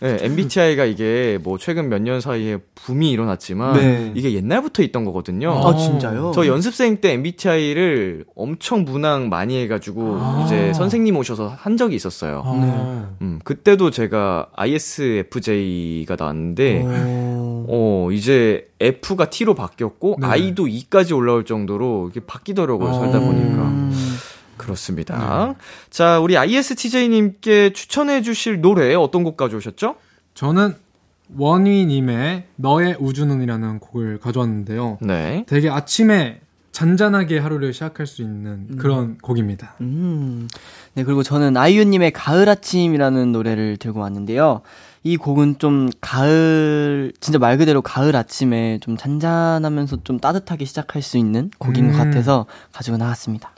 네, 0.00 0.16
MBTI가 0.22 0.86
이게 0.86 1.38
뭐 1.42 1.58
최근 1.58 1.90
몇 1.90 2.00
년 2.00 2.22
사이에 2.22 2.56
붐이 2.74 3.10
일어났지만 3.10 3.74
네. 3.74 4.12
이게 4.14 4.32
옛날부터 4.32 4.82
있던 4.84 5.04
거거든요. 5.04 5.52
아, 5.52 5.76
진짜요? 5.76 6.32
저 6.34 6.46
연습생 6.46 7.02
때 7.02 7.12
MBTI를 7.12 8.24
엄청 8.34 8.84
문항 8.84 9.28
많이 9.28 9.60
해가지고 9.62 10.16
아. 10.18 10.42
이제 10.46 10.72
선생님 10.72 11.14
오셔서 11.18 11.48
한 11.54 11.76
적이 11.76 11.96
있었어요. 11.96 12.42
아. 12.42 13.10
음, 13.20 13.40
그때도 13.44 13.90
제가 13.90 14.46
ISFJ가 14.54 16.16
나왔는데, 16.18 16.82
오. 16.82 17.66
어, 17.68 18.08
이제 18.10 18.68
F가 18.80 19.28
T로 19.28 19.54
바뀌었고, 19.54 20.16
네. 20.20 20.26
I도 20.26 20.66
E까지 20.66 21.12
올라올 21.12 21.44
정도로 21.44 22.08
이게 22.10 22.20
바뀌더라고요, 22.20 22.94
살다 22.94 23.18
어. 23.18 23.20
보니까. 23.20 23.90
음. 24.60 24.64
그렇습니다. 24.64 25.54
자, 25.90 26.20
우리 26.20 26.36
ISTJ님께 26.36 27.72
추천해 27.72 28.22
주실 28.22 28.60
노래 28.60 28.94
어떤 28.94 29.24
곡 29.24 29.36
가져오셨죠? 29.36 29.96
저는 30.34 30.74
원희님의 31.36 32.44
너의 32.56 32.96
우주는이라는 32.98 33.78
곡을 33.78 34.18
가져왔는데요. 34.18 34.98
네. 35.00 35.44
되게 35.46 35.70
아침에 35.70 36.40
잔잔하게 36.72 37.38
하루를 37.38 37.72
시작할 37.72 38.06
수 38.06 38.22
있는 38.22 38.76
그런 38.76 39.18
곡입니다. 39.18 39.74
음. 39.80 40.48
네, 40.94 41.04
그리고 41.04 41.22
저는 41.22 41.56
아이유님의 41.56 42.12
가을 42.12 42.48
아침이라는 42.48 43.32
노래를 43.32 43.76
들고 43.76 44.00
왔는데요. 44.00 44.62
이 45.02 45.16
곡은 45.16 45.58
좀 45.58 45.88
가을, 46.00 47.12
진짜 47.20 47.38
말 47.38 47.58
그대로 47.58 47.80
가을 47.82 48.14
아침에 48.14 48.78
좀 48.80 48.96
잔잔하면서 48.96 50.04
좀 50.04 50.20
따뜻하게 50.20 50.64
시작할 50.64 51.02
수 51.02 51.16
있는 51.16 51.50
곡인 51.58 51.86
음. 51.86 51.92
것 51.92 51.98
같아서 51.98 52.46
가지고 52.72 52.98
나왔습니다. 52.98 53.52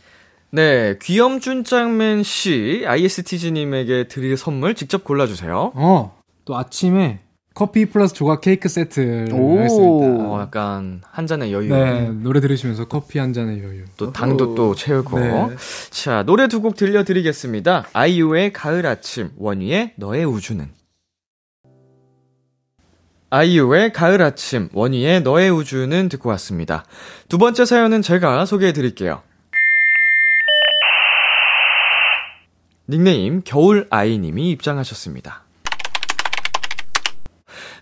네, 0.55 0.99
귀염준 1.01 1.65
짱맨 1.65 2.23
씨, 2.25 2.85
ISTJ님에게 2.87 4.09
드릴 4.09 4.37
선물 4.37 4.75
직접 4.75 5.03
골라주세요. 5.03 5.73
어, 5.75 6.19
또 6.45 6.57
아침에 6.59 7.21
커피 7.55 7.87
플러스 7.87 8.13
조각 8.13 8.43
케이크 8.43 8.69
세트를 8.69 9.29
오. 9.33 9.59
하겠습니다. 9.59 10.25
어, 10.29 10.41
약간 10.43 11.01
한 11.11 11.27
잔의 11.27 11.53
여유. 11.55 11.69
네, 11.73 12.11
노래 12.11 12.41
들으시면서 12.41 12.87
커피 12.87 13.19
한 13.19 13.33
잔의 13.33 13.63
여유. 13.63 13.85
또 13.97 14.13
당도 14.13 14.55
또 14.55 14.75
채우고. 14.75 15.19
네. 15.21 15.49
자, 15.91 16.23
노래 16.25 16.49
두 16.49 16.61
곡 16.61 16.77
들려드리겠습니다. 16.77 17.87
아이유의 17.95 18.53
가을 18.53 18.85
아침, 18.87 19.31
원희의 19.39 19.95
너의 19.97 20.27
우주는. 20.27 20.69
아이유의 23.31 23.95
가을 23.95 24.21
아침, 24.21 24.69
원희의 24.75 25.23
너의 25.23 25.51
우주는 25.51 26.09
듣고 26.11 26.29
왔습니다. 26.31 26.85
두 27.31 27.39
번째 27.39 27.65
사연은 27.65 28.03
제가 28.03 28.45
소개해 28.45 28.75
드릴게요. 28.75 29.23
닉네임 32.89 33.43
겨울아이님이 33.45 34.51
입장하셨습니다. 34.51 35.45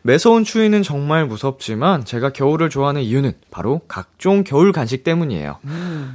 매서운 0.02 0.44
추위는 0.44 0.82
정말 0.82 1.26
무섭지만 1.26 2.04
제가 2.04 2.30
겨울을 2.30 2.70
좋아하는 2.70 3.02
이유는 3.02 3.32
바로 3.50 3.82
각종 3.86 4.44
겨울 4.44 4.72
간식 4.72 5.04
때문이에요. 5.04 5.58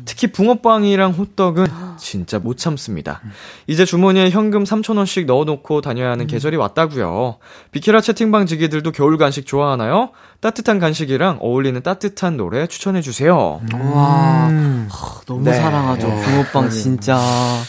특히 0.05 0.31
붕어빵이랑 0.31 1.11
호떡은 1.11 1.67
진짜 1.97 2.39
못 2.39 2.57
참습니다. 2.57 3.21
이제 3.67 3.85
주머니에 3.85 4.29
현금 4.31 4.63
3,000원씩 4.63 5.25
넣어놓고 5.25 5.81
다녀야 5.81 6.11
하는 6.11 6.25
계절이 6.27 6.57
왔다고요. 6.57 7.37
비키라 7.71 8.01
채팅방 8.01 8.47
지기들도 8.47 8.91
겨울 8.91 9.17
간식 9.17 9.45
좋아하나요? 9.45 10.09
따뜻한 10.39 10.79
간식이랑 10.79 11.37
어울리는 11.41 11.81
따뜻한 11.81 12.37
노래 12.37 12.67
추천해주세요. 12.67 13.61
와, 13.93 14.47
음. 14.49 14.89
너무 15.25 15.43
네. 15.43 15.53
사랑하죠. 15.53 16.07
붕어빵 16.07 16.69
진짜. 16.69 17.19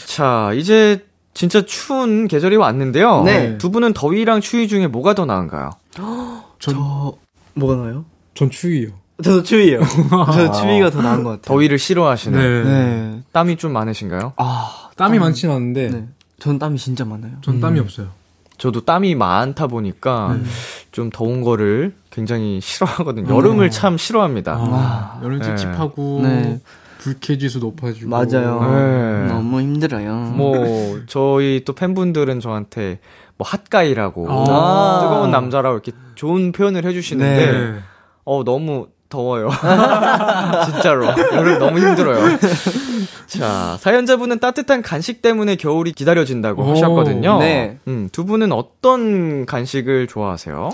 자, 0.05 0.51
이제 0.55 1.05
진짜 1.33 1.61
추운 1.63 2.27
계절이 2.27 2.55
왔는데요. 2.55 3.21
네. 3.23 3.57
두 3.59 3.69
분은 3.69 3.93
더위랑 3.93 4.41
추위 4.41 4.67
중에 4.67 4.87
뭐가 4.87 5.13
더 5.13 5.25
나은가요? 5.25 5.69
전, 6.59 6.75
저, 6.75 7.13
뭐가 7.53 7.75
나요? 7.75 8.05
전 8.33 8.49
추위요. 8.49 8.89
저도 9.23 9.41
추위예요. 9.43 9.81
저 10.33 10.51
추위가 10.51 10.91
더 10.91 11.01
나은 11.01 11.23
것 11.23 11.29
같아요. 11.31 11.55
더위를 11.55 11.79
싫어하시는. 11.79 12.63
네. 12.63 12.69
네. 12.69 13.23
땀이 13.31 13.57
좀 13.57 13.73
많으신가요? 13.73 14.33
아, 14.37 14.89
땀이 14.95 15.17
많진 15.17 15.49
않은데, 15.49 15.89
네. 15.89 16.07
전 16.39 16.59
땀이 16.59 16.77
진짜 16.77 17.03
많아요. 17.03 17.33
전 17.41 17.59
땀이 17.59 17.79
없어요. 17.79 18.09
저도 18.59 18.85
땀이 18.85 19.15
많다 19.15 19.67
보니까 19.67 20.35
네. 20.39 20.43
좀 20.91 21.09
더운 21.11 21.41
거를 21.41 21.93
굉장히 22.11 22.59
싫어하거든요. 22.61 23.33
여름을 23.35 23.69
참 23.71 23.97
싫어합니다. 23.97 24.53
아, 24.59 25.19
여름 25.23 25.39
네. 25.39 25.55
찝찝하고, 25.55 26.19
네. 26.23 26.59
불쾌지수 26.99 27.59
높아지고. 27.59 28.09
맞아요. 28.09 28.61
네. 28.61 29.27
너무 29.27 29.61
힘들어요. 29.61 30.33
뭐 30.35 30.99
저희 31.07 31.63
또 31.65 31.73
팬분들은 31.73 32.39
저한테 32.39 32.99
뭐 33.37 33.47
핫가이라고 33.47 34.27
아. 34.29 34.99
뜨거운 35.01 35.31
남자라고 35.31 35.75
이렇게 35.75 35.91
좋은 36.15 36.51
표현을 36.51 36.85
해주시는데 36.85 37.51
네. 37.51 37.79
어 38.25 38.43
너무 38.43 38.87
더워요. 39.09 39.49
진짜로 40.65 41.05
여름 41.33 41.59
너무 41.59 41.79
힘들어요. 41.79 42.37
자 43.27 43.77
사연자분은 43.79 44.39
따뜻한 44.39 44.81
간식 44.81 45.21
때문에 45.21 45.55
겨울이 45.55 45.93
기다려진다고 45.93 46.63
오. 46.63 46.71
하셨거든요. 46.71 47.39
네. 47.39 47.77
음, 47.87 48.09
두 48.11 48.25
분은 48.25 48.51
어떤 48.51 49.45
간식을 49.45 50.07
좋아하세요? 50.07 50.71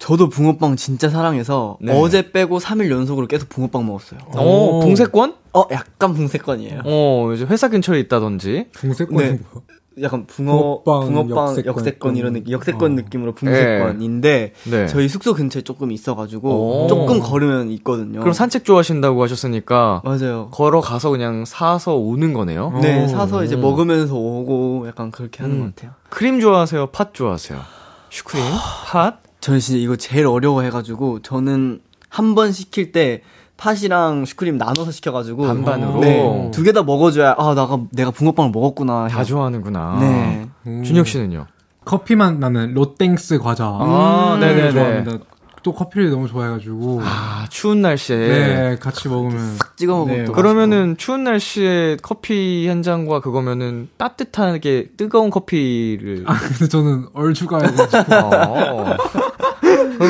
저도 0.00 0.28
붕어빵 0.30 0.76
진짜 0.76 1.08
사랑해서 1.10 1.76
네. 1.80 1.92
어제 1.96 2.32
빼고 2.32 2.58
3일 2.58 2.90
연속으로 2.90 3.26
계속 3.28 3.48
붕어빵 3.50 3.86
먹었어요. 3.86 4.18
어 4.34 4.42
오. 4.42 4.80
붕세권? 4.80 5.34
어, 5.52 5.64
약간 5.70 6.14
붕세권이에요. 6.14 6.80
어 6.84 7.32
이제 7.34 7.44
회사 7.44 7.68
근처에 7.68 8.00
있다든지. 8.00 8.68
붕세권 8.72 9.16
네. 9.18 9.38
뭐. 9.52 9.62
약간 10.00 10.24
붕어, 10.24 10.82
붕어빵, 10.84 11.08
붕어빵, 11.08 11.48
역세권. 11.48 11.66
역세권, 11.66 12.16
이런 12.16 12.32
느낌, 12.32 12.52
역세권 12.52 12.92
어. 12.92 12.94
느낌으로 12.94 13.34
붕세권인데 13.34 14.52
네. 14.70 14.86
저희 14.86 15.08
숙소 15.08 15.34
근처에 15.34 15.62
조금 15.62 15.92
있어가지고 15.92 16.84
오. 16.84 16.86
조금 16.86 17.20
걸으면 17.20 17.70
있거든요. 17.72 18.20
그럼 18.20 18.32
산책 18.32 18.64
좋아하신다고 18.64 19.22
하셨으니까 19.22 20.00
맞아요. 20.02 20.48
걸어 20.52 20.80
가서 20.80 21.10
그냥 21.10 21.44
사서 21.44 21.96
오는 21.96 22.32
거네요. 22.32 22.70
네, 22.80 23.04
오. 23.04 23.08
사서 23.08 23.44
이제 23.44 23.56
음. 23.56 23.60
먹으면서 23.60 24.14
오고 24.14 24.86
약간 24.88 25.10
그렇게 25.10 25.42
하는 25.42 25.56
음. 25.56 25.60
것 25.60 25.74
같아요. 25.76 25.92
크림 26.08 26.40
좋아하세요? 26.40 26.86
팥 26.86 27.12
좋아하세요? 27.12 27.60
슈크림? 28.08 28.42
팥? 28.86 29.22
저는 29.40 29.60
진짜 29.60 29.78
이거 29.80 29.96
제일 29.96 30.26
어려워해가지고 30.26 31.20
저는 31.22 31.80
한 32.08 32.34
번 32.34 32.52
시킬 32.52 32.92
때 32.92 33.22
팥이랑 33.56 34.24
슈크림 34.24 34.56
나눠서 34.58 34.90
시켜가지고 34.90 35.46
반반으로? 35.46 36.00
네, 36.00 36.50
두개 36.52 36.72
다 36.72 36.82
먹어줘야 36.82 37.34
아 37.38 37.54
나가 37.54 37.78
내가 37.92 38.10
붕어빵을 38.10 38.50
먹었구나. 38.52 39.08
다. 39.08 39.22
좋아하는구나. 39.22 39.98
네. 40.00 40.48
음. 40.66 40.82
준혁 40.82 41.06
씨는요? 41.06 41.46
커피만 41.84 42.40
나는 42.40 42.74
롯땡스 42.74 43.38
과자. 43.38 43.66
아, 43.66 44.34
음, 44.34 44.40
네네네. 44.40 44.70
좋아합니다. 44.72 45.24
또 45.62 45.72
커피를 45.72 46.10
너무 46.10 46.28
좋아해가지고. 46.28 47.00
아, 47.02 47.46
추운 47.50 47.80
날씨에. 47.82 48.16
네, 48.16 48.76
같이 48.80 49.08
먹으면. 49.08 49.58
찍어 49.76 49.96
먹으면 49.96 50.18
네, 50.18 50.24
또 50.24 50.32
그러면은 50.32 50.96
추운 50.96 51.24
날씨에 51.24 51.98
커피 52.02 52.66
한 52.68 52.82
잔과 52.82 53.20
그거면은 53.20 53.88
따뜻하게 53.96 54.90
뜨거운 54.96 55.30
커피를 55.30 56.24
아, 56.26 56.38
근데 56.38 56.68
저는 56.68 57.08
얼추가 57.12 57.58
해가지고. 57.58 58.14
어. 58.48 58.96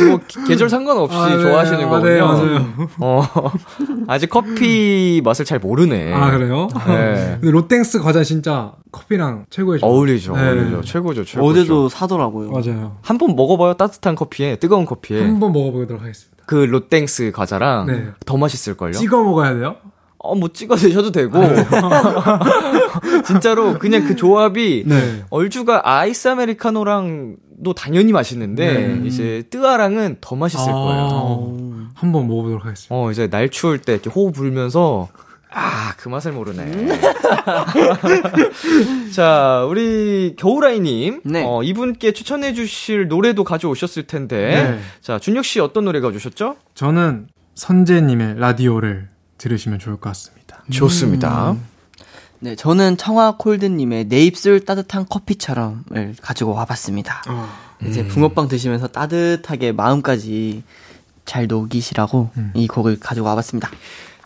뭐 0.09 0.21
기- 0.27 0.45
계절 0.47 0.69
상관없이 0.69 1.17
아, 1.17 1.29
네. 1.37 1.43
좋아하시는 1.43 1.85
아, 1.85 1.89
거군요. 1.89 2.09
네, 2.11 2.21
맞아요. 2.21 2.67
어. 3.01 3.23
아직 4.07 4.29
커피 4.31 5.21
맛을 5.25 5.45
잘 5.45 5.59
모르네. 5.59 6.13
아, 6.15 6.31
그래요? 6.31 6.69
네. 6.87 7.39
근데 7.41 7.51
롯땡스 7.51 8.01
과자 8.01 8.23
진짜 8.23 8.73
커피랑 8.93 9.47
최고의. 9.51 9.81
어울리죠, 9.83 10.37
네. 10.37 10.49
어울리죠. 10.49 10.81
최고죠, 10.83 11.25
최고죠. 11.25 11.45
어제도 11.51 11.89
사더라고요. 11.89 12.51
맞아요. 12.51 12.97
한 13.03 13.19
번 13.19 13.35
먹어봐요. 13.37 13.75
따뜻한 13.75 14.15
커피에 14.15 14.57
뜨거운 14.57 14.85
커피에 14.87 15.23
한 15.23 15.41
번 15.41 15.53
먹어보도록 15.53 16.01
하겠습니다. 16.03 16.45
그 16.47 16.55
롯땡스 16.57 17.33
과자랑 17.35 17.87
네. 17.87 18.07
더 18.27 18.37
맛있을 18.37 18.77
걸요. 18.77 18.93
찍어 18.93 19.23
먹어야 19.23 19.55
돼요? 19.55 19.77
어, 20.23 20.35
뭐 20.35 20.49
찍어 20.53 20.77
드셔도 20.77 21.13
되고. 21.13 21.39
진짜로 23.25 23.79
그냥 23.79 24.05
그 24.05 24.17
조합이 24.17 24.85
네. 24.87 25.23
얼죽아 25.31 25.81
아이스 25.85 26.29
아메리카노랑 26.29 27.37
도 27.63 27.75
당연히 27.75 28.13
맛있는데 28.13 28.89
네. 28.89 29.07
이제 29.07 29.43
뜨아랑은 29.51 30.19
더 30.21 30.37
맛있을 30.37 30.71
아. 30.71 30.73
거예요. 30.73 31.91
한번 31.95 32.29
먹어보도록 32.29 32.65
하겠습니다. 32.65 32.95
어, 32.95 33.11
이제 33.11 33.29
날 33.29 33.51
추울 33.51 33.79
때 33.79 33.93
이렇게 33.93 34.09
호호 34.09 34.33
불면서 34.33 35.09
아, 35.53 35.95
그 35.97 36.09
맛을 36.09 36.33
모르네. 36.33 36.89
자, 39.13 39.67
우리 39.69 40.37
겨울아이님. 40.39 41.23
네. 41.25 41.45
어, 41.45 41.63
이분께 41.63 42.13
추천해 42.13 42.55
주실 42.55 43.09
노래도 43.09 43.43
가져오셨을 43.43 44.07
텐데. 44.07 44.37
네. 44.37 44.81
자, 45.01 45.19
준혁 45.19 45.45
씨 45.45 45.59
어떤 45.59 45.85
노래 45.85 46.01
가져오셨죠? 46.01 46.57
저는 46.75 47.27
선재님의 47.57 48.39
라디오를 48.39 49.09
들으시면 49.39 49.81
좋을 49.81 49.97
것 49.97 50.11
같습니다. 50.11 50.63
좋습니다. 50.71 51.57
네, 52.41 52.57
저는 52.57 52.97
청아 52.97 53.37
콜드님의 53.37 54.09
내 54.09 54.21
입술 54.25 54.65
따뜻한 54.65 55.07
커피처럼을 55.09 56.15
가지고 56.21 56.55
와봤습니다. 56.55 57.23
이제 57.87 58.07
붕어빵 58.07 58.49
드시면서 58.49 58.89
따뜻하게 58.89 59.73
마음까지 59.73 60.63
잘 61.27 61.47
녹이시라고 61.47 62.31
이 62.55 62.67
곡을 62.67 62.99
가지고 62.99 63.27
와봤습니다. 63.29 63.71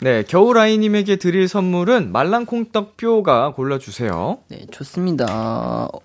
네, 0.01 0.23
겨울아이님에게 0.23 1.17
드릴 1.17 1.47
선물은 1.47 2.11
말랑콩떡뼈가 2.11 3.53
골라주세요. 3.53 4.39
네, 4.49 4.65
좋습니다. 4.71 5.25
어, 5.91 5.99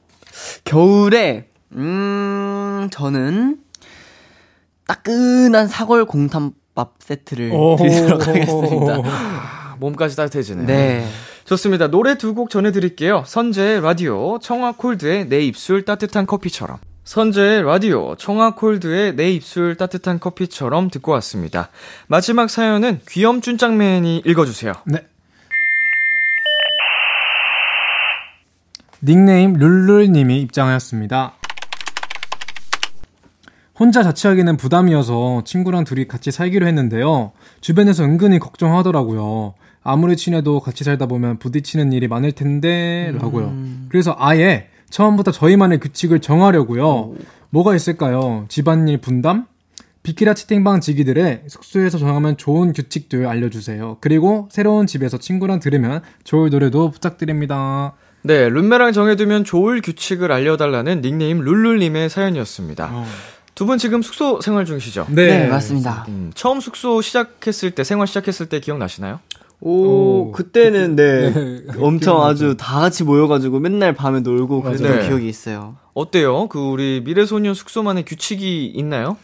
겨울에 0.65 1.49
음 1.73 2.89
저는 2.91 3.59
따끈한 4.87 5.69
사골 5.69 6.07
공탄밥 6.07 6.95
세트를 6.99 7.53
드리도록 7.79 8.27
하겠습니다. 8.27 8.99
아, 9.05 9.77
몸까지 9.79 10.17
따뜻해지네. 10.17 10.67
네. 10.67 11.07
좋습니다. 11.51 11.89
노래 11.89 12.17
두 12.17 12.33
곡 12.33 12.49
전해드릴게요. 12.49 13.25
선재의 13.27 13.81
라디오, 13.81 14.39
청아콜드의 14.39 15.29
내 15.29 15.41
입술 15.41 15.85
따뜻한 15.85 16.25
커피처럼. 16.27 16.79
선재의 17.03 17.65
라디오, 17.65 18.15
청아콜드의 18.15 19.17
내 19.17 19.33
입술 19.33 19.75
따뜻한 19.75 20.21
커피처럼 20.21 20.91
듣고 20.91 21.11
왔습니다. 21.13 21.71
마지막 22.07 22.49
사연은 22.51 23.01
귀염준짱맨이 23.09 24.23
읽어주세요. 24.27 24.75
네. 24.85 25.05
닉네임 29.03 29.55
룰룰님이 29.55 30.41
입장하였습니다. 30.43 31.33
혼자 33.77 34.05
자취하기는 34.05 34.57
부담이어서 34.57 35.43
친구랑 35.45 35.83
둘이 35.83 36.07
같이 36.07 36.31
살기로 36.31 36.67
했는데요. 36.69 37.33
주변에서 37.61 38.05
은근히 38.05 38.39
걱정하더라고요. 38.39 39.55
아무리 39.83 40.17
친해도 40.17 40.61
같이 40.61 40.85
살다 40.85 41.07
보면 41.07 41.39
부딪히는 41.39 41.93
일이 41.93 42.09
많을 42.09 42.33
텐데, 42.33 43.13
라고요. 43.19 43.55
그래서 43.89 44.15
아예 44.19 44.69
처음부터 44.91 45.31
저희만의 45.31 45.81
규칙을 45.81 46.21
정하려고요. 46.21 47.15
뭐가 47.51 47.75
있을까요? 47.75 48.45
집안일 48.49 48.99
분담? 48.99 49.47
비키라 50.03 50.33
채팅방 50.35 50.81
지기들의 50.81 51.43
숙소에서 51.49 51.99
정하면 51.99 52.37
좋은 52.37 52.73
규칙들 52.73 53.27
알려주세요. 53.27 53.99
그리고 54.01 54.49
새로운 54.51 54.87
집에서 54.87 55.19
친구랑 55.19 55.61
들으면 55.61 56.01
좋을 56.25 56.51
노래도 56.51 56.91
부탁드립니다. 56.91 57.93
네, 58.23 58.49
룸메랑 58.49 58.93
정해두면 58.93 59.45
좋을 59.45 59.81
규칙을 59.83 60.33
알려달라는 60.33 61.03
닉네임 61.03 61.41
룰룰님의 61.41 62.09
사연이었습니다. 62.11 63.05
두분 63.55 63.77
지금 63.77 64.01
숙소 64.01 64.41
생활 64.41 64.65
중이시죠? 64.65 65.07
네, 65.11 65.47
맞습니다. 65.49 66.07
음, 66.09 66.31
처음 66.35 66.61
숙소 66.61 67.03
시작했을 67.03 67.73
때, 67.73 67.85
생활 67.85 68.07
시작했을 68.07 68.47
때 68.47 68.61
기억나시나요? 68.61 69.21
오, 69.63 69.73
오, 70.29 70.33
그때는 70.33 70.97
네, 70.97 71.31
네, 71.33 71.63
엄청. 71.79 72.23
아주 72.23 72.57
다 72.59 72.81
같이 72.81 73.05
모여가지고 73.05 73.61
맨날 73.61 73.93
밤에 73.95 74.21
놀고 74.21 74.63
그랬던 74.63 74.91
맞아요. 74.91 75.07
기억이 75.09 75.29
있어요. 75.29 75.77
어때요? 75.93 76.49
그 76.49 76.59
우리 76.59 77.03
미래소년 77.05 77.55
숙소만의 77.55 78.05
규칙이 78.07 78.67
있나요? 78.67 79.17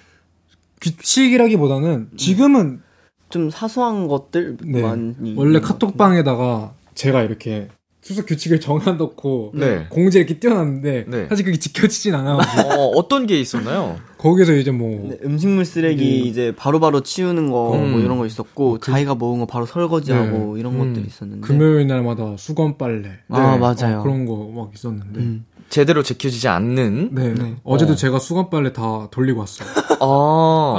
규칙이라기보다는 0.83 2.11
지금은 2.17 2.83
좀 3.31 3.51
사소한 3.51 4.09
것들 4.09 4.59
네, 4.63 4.83
많이 4.83 5.35
원래 5.37 5.61
카톡방에다가 5.61 6.73
제가 6.95 7.23
이렇게 7.23 7.69
수속 8.07 8.27
규칙을 8.27 8.61
정해놓고 8.61 9.51
네. 9.55 9.87
공지에 9.89 10.21
이렇게 10.21 10.39
띄워놨는데 10.39 11.07
네. 11.09 11.27
사실 11.29 11.45
그게 11.45 11.59
지켜지진 11.59 12.15
않아가지고 12.15 12.69
어, 12.81 12.87
어떤 12.95 13.27
게 13.27 13.41
있었나요? 13.41 13.97
거기서 14.17 14.55
이제 14.55 14.71
뭐 14.71 15.09
네, 15.11 15.19
음식물 15.25 15.65
쓰레기 15.65 16.05
네. 16.05 16.29
이제 16.29 16.53
바로 16.57 16.79
바로 16.79 17.03
치우는 17.03 17.51
거 17.51 17.75
음. 17.75 17.91
뭐 17.91 18.01
이런 18.01 18.17
거 18.19 18.25
있었고 18.25 18.79
자기가 18.79 19.17
먹은 19.17 19.41
거 19.41 19.47
바로 19.47 19.67
설거지하고 19.67 20.57
이런 20.57 20.75
음. 20.75 20.79
것들이 20.79 21.05
있었는데 21.05 21.45
금요일 21.45 21.89
날마다 21.89 22.37
수건 22.39 22.79
빨래 22.79 23.11
아 23.29 23.53
네. 23.55 23.59
맞아요. 23.59 23.99
어, 23.99 24.03
그런 24.05 24.25
거 24.25 24.37
막 24.55 24.71
있었는데 24.73 25.19
음. 25.21 25.45
제대로 25.69 26.05
지켜지지 26.05 26.47
않는? 26.47 27.11
네. 27.13 27.35
네. 27.35 27.57
어제도 27.65 27.95
어. 27.95 27.97
제가 27.97 28.21
수건 28.21 28.51
빨래 28.51 28.73
다 28.73 29.09
돌리고 29.11 29.41
왔어요. 29.41 29.69
아, 30.01 30.79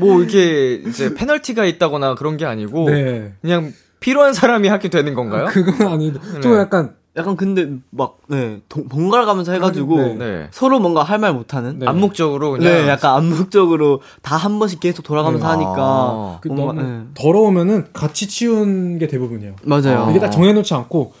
뭐 0.00 0.20
이게 0.24 0.74
이제 0.74 1.14
페널티가 1.14 1.64
있다거나 1.64 2.16
그런 2.16 2.36
게 2.36 2.44
아니고, 2.44 2.90
네. 2.90 3.32
그냥 3.40 3.72
필요한 4.06 4.32
사람이 4.34 4.68
하게 4.68 4.88
되는 4.88 5.14
건가요? 5.14 5.46
그건 5.46 5.88
아닌데 5.88 6.20
네. 6.34 6.40
좀 6.40 6.54
약간 6.56 6.94
약간 7.16 7.34
근데 7.36 7.68
막 7.90 8.18
네, 8.28 8.60
동- 8.68 8.88
번갈아 8.88 9.24
가면서 9.24 9.50
해가지고 9.52 9.96
네. 9.98 10.14
네. 10.14 10.48
서로 10.52 10.78
뭔가 10.78 11.02
할 11.02 11.18
말 11.18 11.32
못하는 11.32 11.80
네. 11.80 11.86
암묵적으로 11.86 12.52
그냥. 12.52 12.64
네, 12.72 12.88
약간 12.88 13.16
암묵적으로 13.16 14.02
다 14.22 14.36
한 14.36 14.60
번씩 14.60 14.78
계속 14.78 15.02
돌아가면서 15.02 15.44
네. 15.46 15.52
하니까 15.54 15.74
아. 15.78 16.38
그 16.40 16.48
뭔가, 16.48 16.80
네. 16.80 17.00
더러우면은 17.14 17.86
같이 17.92 18.28
치운 18.28 18.98
게 18.98 19.08
대부분이에요. 19.08 19.56
맞아요. 19.64 20.06
이게 20.10 20.20
딱 20.20 20.30
정해놓지 20.30 20.72
않고 20.74 21.12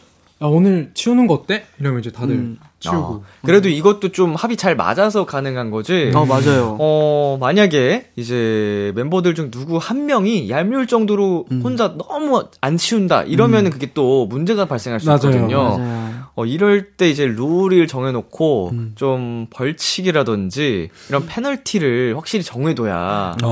야, 0.42 0.46
오늘 0.46 0.90
치우는 0.94 1.26
거 1.26 1.34
어때? 1.34 1.64
이러면 1.80 2.00
이제 2.00 2.12
다들 2.12 2.34
음. 2.34 2.58
치우고. 2.90 3.14
아, 3.14 3.46
그래도 3.46 3.68
이것도 3.68 4.12
좀 4.12 4.34
합이 4.34 4.56
잘 4.56 4.76
맞아서 4.76 5.26
가능한 5.26 5.70
거지. 5.70 6.10
어 6.14 6.24
맞아요. 6.24 6.76
어, 6.78 7.36
만약에 7.40 8.10
이제 8.16 8.92
멤버들 8.94 9.34
중 9.34 9.50
누구 9.50 9.76
한 9.78 10.06
명이 10.06 10.48
얄미울 10.50 10.86
정도로 10.86 11.46
음. 11.50 11.60
혼자 11.62 11.94
너무 11.96 12.44
안 12.60 12.76
치운다 12.76 13.22
이러면은 13.24 13.70
그게 13.70 13.90
또 13.94 14.26
문제가 14.26 14.66
발생할 14.66 15.00
수 15.00 15.06
맞아요. 15.06 15.16
있거든요. 15.24 15.62
맞아요. 15.78 16.15
어, 16.36 16.44
이럴 16.44 16.90
때 16.92 17.08
이제 17.08 17.26
룰을 17.26 17.86
정해놓고 17.86 18.68
음. 18.72 18.92
좀 18.94 19.46
벌칙이라든지 19.50 20.90
이런 21.08 21.26
페널티를 21.26 22.14
확실히 22.16 22.44
정해둬야 22.44 23.36
어. 23.42 23.46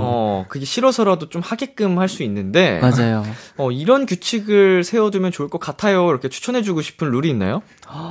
어, 0.00 0.44
그게 0.48 0.64
싫어서라도 0.64 1.28
좀 1.30 1.42
하게끔 1.42 1.98
할 1.98 2.04
수 2.08 2.22
있는데 2.22 2.78
맞아요. 2.80 3.24
어, 3.56 3.70
이런 3.72 4.04
규칙을 4.06 4.84
세워두면 4.84 5.32
좋을 5.32 5.48
것 5.48 5.58
같아요. 5.58 6.08
이렇게 6.10 6.28
추천해주고 6.28 6.82
싶은 6.82 7.10
룰이 7.10 7.28
있나요? 7.30 7.62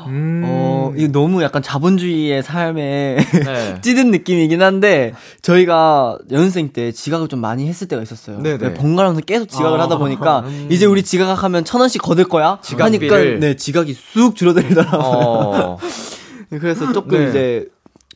음. 0.07 0.41
어, 0.45 0.91
이거 0.97 1.11
너무 1.11 1.41
약간 1.43 1.61
자본주의의 1.61 2.41
삶에 2.43 3.17
네. 3.45 3.79
찌든 3.81 4.11
느낌이긴 4.11 4.61
한데 4.61 5.13
저희가 5.41 6.17
연습생 6.31 6.69
때 6.73 6.91
지각을 6.91 7.27
좀 7.27 7.39
많이 7.39 7.67
했을 7.69 7.87
때가 7.87 8.01
있었어요. 8.01 8.39
네네. 8.41 8.57
네, 8.57 8.73
번갈아가면서 8.73 9.21
계속 9.25 9.47
지각을 9.47 9.79
아, 9.79 9.83
하다 9.83 9.97
보니까 9.99 10.39
음. 10.41 10.67
이제 10.71 10.85
우리 10.85 11.03
지각하면 11.03 11.63
천 11.63 11.79
원씩 11.79 12.01
거둘 12.01 12.25
거야. 12.25 12.57
지각비를. 12.63 13.11
하니까 13.11 13.39
네 13.45 13.55
지각 13.55 13.82
이쑥 13.89 14.35
줄어들더라고요. 14.35 14.99
어, 15.01 15.77
그래서 16.49 16.91
조금 16.93 17.19
네. 17.19 17.29
이제 17.29 17.67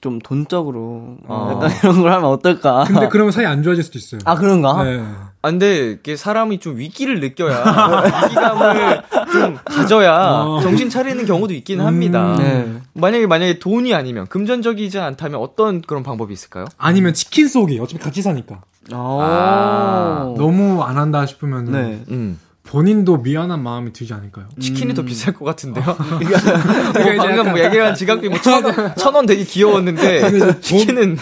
좀 0.01 0.19
돈적으로 0.19 1.17
어. 1.27 1.51
약간 1.53 1.71
이런 1.84 2.01
걸 2.01 2.12
하면 2.12 2.30
어떨까. 2.30 2.84
근데 2.86 3.08
그러면 3.10 3.32
사이 3.32 3.45
안 3.45 3.63
좋아질 3.63 3.84
수도 3.84 3.97
있어요. 3.97 4.21
아 4.25 4.36
그런가? 4.36 4.84
네. 4.84 5.01
아, 5.41 5.49
근데 5.49 5.91
이게 5.91 6.15
사람이 6.15 6.60
좀 6.60 6.77
위기를 6.77 7.19
느껴야 7.19 8.03
위기감을 8.25 9.01
좀 9.32 9.58
가져야 9.65 10.13
어. 10.43 10.60
정신 10.62 10.89
차리는 10.89 11.25
경우도 11.25 11.53
있긴 11.56 11.82
합니다. 11.82 12.36
네. 12.38 12.80
만약에 12.93 13.27
만약에 13.27 13.60
돈이 13.60 13.93
아니면 13.93 14.27
금전적이지 14.27 14.99
않다면 14.99 15.39
어떤 15.39 15.82
그런 15.82 16.03
방법이 16.03 16.34
있을까요? 16.34 16.65
아니면 16.77 17.13
치킨 17.13 17.47
쏘기. 17.47 17.80
어차피 17.80 18.03
같이 18.03 18.21
사니까. 18.21 18.62
아. 18.91 20.34
너무 20.38 20.82
안 20.84 20.97
한다 20.97 21.25
싶으면 21.25 21.65
네. 21.65 22.03
음. 22.10 22.39
본인도 22.67 23.17
미안한 23.17 23.63
마음이 23.63 23.93
들지 23.93 24.13
않을까요? 24.13 24.47
치킨이 24.60 24.93
더 24.93 25.03
비쌀 25.03 25.34
것 25.34 25.45
같은데요. 25.45 25.86
뭐 25.95 26.19
이제 26.21 27.17
방금 27.17 27.51
뭐 27.51 27.60
얘기한 27.63 27.95
지각비 27.95 28.30
뭐천원 28.30 29.25
되게 29.25 29.43
귀여웠는데 29.43 30.21
근데 30.21 30.38
이제 30.38 30.60
치킨은 30.60 31.17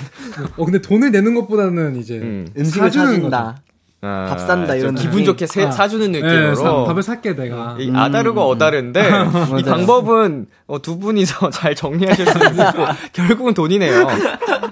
어 0.58 0.66
근데 0.66 0.82
돈을 0.82 1.12
내는 1.12 1.36
것보다는 1.36 1.98
이제 1.98 2.18
음. 2.18 2.48
음식을 2.58 2.88
사주는 2.88 3.06
사준다. 3.08 3.62
아, 4.06 4.26
밥 4.30 4.38
산다, 4.40 4.74
좀 4.74 4.80
이런 4.80 4.96
기분 4.96 5.12
느낌. 5.12 5.26
좋게 5.26 5.48
세- 5.48 5.66
아. 5.66 5.72
사주는 5.72 6.12
네, 6.12 6.22
느낌으로 6.22 6.56
사- 6.56 6.84
밥을 6.86 7.02
살게 7.04 7.36
내가. 7.36 7.76
이 7.80 7.92
아다르고 7.94 8.42
어다른데 8.42 9.00
이 9.02 9.12
맞아요. 9.52 9.64
방법은 9.66 10.46
어, 10.68 10.82
두 10.82 11.00
분이서 11.00 11.50
잘 11.50 11.74
정리하실 11.76 12.26
수 12.26 12.38
있고 12.38 12.86
결국은 13.14 13.54
돈이네요. 13.54 14.08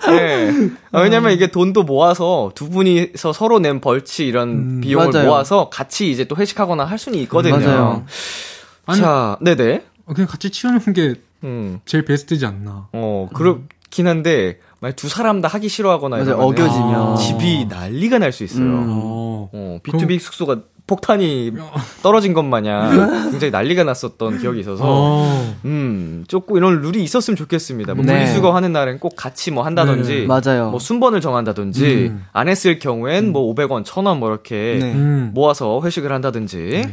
네. 0.07 0.51
어, 0.91 1.01
왜냐면 1.01 1.31
이게 1.31 1.47
돈도 1.47 1.83
모아서 1.83 2.51
두 2.55 2.69
분이서 2.69 3.33
서로 3.33 3.59
낸 3.59 3.81
벌칙 3.81 4.27
이런 4.27 4.49
음, 4.49 4.81
비용을 4.81 5.11
맞아요. 5.11 5.27
모아서 5.27 5.69
같이 5.69 6.11
이제 6.11 6.25
또 6.25 6.35
회식하거나 6.35 6.85
할 6.85 6.97
수는 6.97 7.17
있거든요. 7.19 7.57
맞아요. 7.57 8.05
아니- 8.85 8.99
자, 9.01 9.37
네네. 9.41 9.83
어, 10.05 10.13
그냥 10.13 10.27
같이 10.27 10.49
치우는 10.49 10.79
게 10.93 11.15
음, 11.43 11.79
제일 11.85 12.05
베스트지 12.05 12.45
않나. 12.45 12.87
어 12.93 13.29
그렇긴 13.33 14.07
한데 14.07 14.59
만약 14.83 14.97
두 14.97 15.07
사람 15.07 15.39
다 15.39 15.47
하기 15.47 15.69
싫어하거나. 15.69 16.17
이러면은 16.17 16.43
어겨지면. 16.43 17.15
집이 17.15 17.67
난리가 17.69 18.19
날 18.19 18.33
수 18.33 18.43
있어요. 18.43 18.63
음. 18.65 18.85
어. 18.89 19.49
어, 19.53 19.79
B2B 19.83 20.19
숙소가 20.19 20.57
폭탄이 20.87 21.53
떨어진 22.01 22.33
것 22.33 22.43
마냥 22.43 22.89
굉장히 23.31 23.51
난리가 23.51 23.85
났었던 23.85 24.39
기억이 24.39 24.59
있어서 24.59 24.83
어. 24.85 25.55
음, 25.63 26.25
조금 26.27 26.57
이런 26.57 26.81
룰이 26.81 27.01
있었으면 27.01 27.37
좋겠습니다. 27.37 27.93
뭐 27.93 28.03
네. 28.03 28.13
분리수거 28.13 28.53
하는 28.53 28.73
날엔 28.73 28.99
꼭 28.99 29.13
같이 29.15 29.51
뭐 29.51 29.63
한다든지, 29.63 30.21
네, 30.21 30.27
맞아요. 30.27 30.71
뭐 30.71 30.79
순번을 30.79 31.21
정한다든지, 31.21 32.07
음. 32.11 32.25
안 32.33 32.49
했을 32.49 32.79
경우엔 32.79 33.31
뭐 33.31 33.53
500원, 33.55 33.85
1000원 33.85 34.17
뭐 34.17 34.29
이렇게 34.29 34.79
네. 34.81 34.91
음. 34.93 35.31
모아서 35.33 35.79
회식을 35.81 36.11
한다든지. 36.11 36.83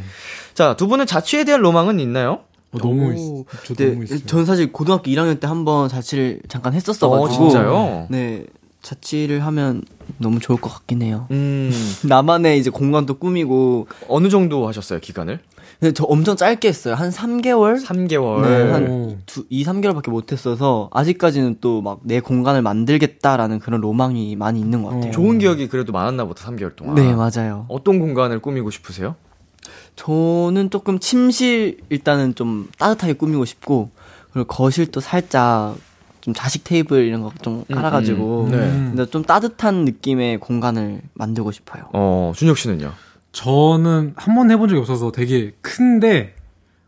자, 0.53 0.75
두 0.77 0.87
분은 0.87 1.05
자취에 1.07 1.43
대한 1.43 1.59
로망은 1.61 1.99
있나요? 1.99 2.39
어, 2.73 2.77
너무 2.77 3.07
오. 3.09 3.11
있어. 3.13 3.43
저 3.65 3.73
네, 3.75 3.89
너무 3.91 4.03
있어요. 4.03 4.19
전 4.25 4.45
사실 4.45 4.71
고등학교 4.71 5.09
1학년 5.11 5.39
때 5.39 5.47
한 5.47 5.65
번 5.65 5.89
자취를 5.89 6.41
잠깐 6.47 6.73
어, 6.73 6.75
했었어 6.75 7.09
가지고. 7.09 7.49
진짜요? 7.49 8.07
네, 8.09 8.45
자취를 8.81 9.45
하면 9.45 9.83
너무 10.17 10.39
좋을 10.39 10.59
것 10.59 10.69
같긴 10.73 11.01
해요. 11.03 11.27
음, 11.31 11.71
나만의 12.07 12.59
이제 12.59 12.69
공간도 12.69 13.15
꾸미고. 13.19 13.87
어느 14.07 14.29
정도 14.29 14.67
하셨어요, 14.67 14.99
기간을? 14.99 15.39
근데 15.79 15.93
저 15.93 16.03
엄청 16.03 16.35
짧게 16.35 16.67
했어요. 16.67 16.93
한 16.93 17.09
3개월? 17.09 17.83
3개월. 17.83 18.41
네, 18.43 18.71
한 18.71 18.87
오. 18.87 19.17
두, 19.25 19.45
2, 19.49 19.65
3개월밖에 19.65 20.11
못 20.11 20.31
했어서 20.31 20.89
아직까지는 20.93 21.57
또 21.59 21.81
막 21.81 21.99
내 22.03 22.19
공간을 22.19 22.61
만들겠다라는 22.61 23.57
그런 23.59 23.81
로망이 23.81 24.35
많이 24.35 24.59
있는 24.59 24.83
것 24.83 24.89
같아요. 24.89 25.09
어. 25.09 25.11
좋은 25.11 25.39
기억이 25.39 25.67
그래도 25.69 25.91
많았나 25.91 26.25
보다, 26.25 26.45
3개월 26.49 26.75
동안. 26.75 26.95
네, 26.95 27.13
맞아요. 27.15 27.65
어떤 27.67 27.99
공간을 27.99 28.39
꾸미고 28.39 28.69
싶으세요? 28.69 29.15
저는 29.95 30.69
조금 30.69 30.99
침실 30.99 31.77
일단은 31.89 32.35
좀 32.35 32.69
따뜻하게 32.77 33.13
꾸미고 33.13 33.45
싶고 33.45 33.91
그리고 34.33 34.47
거실도 34.47 34.99
살짝 34.99 35.75
좀 36.21 36.33
자식 36.33 36.63
테이블 36.63 37.05
이런 37.05 37.21
거 37.21 37.31
좀 37.41 37.63
깔아가지고 37.65 38.45
음, 38.45 38.51
네. 38.51 38.57
근데 38.59 39.05
좀 39.07 39.23
따뜻한 39.23 39.85
느낌의 39.85 40.39
공간을 40.39 41.01
만들고 41.13 41.51
싶어요. 41.51 41.83
어, 41.93 42.31
준혁 42.35 42.57
씨는요? 42.57 42.91
저는 43.31 44.13
한 44.15 44.35
번 44.35 44.51
해본 44.51 44.69
적이 44.69 44.79
없어서 44.81 45.11
되게 45.11 45.51
큰데 45.61 46.35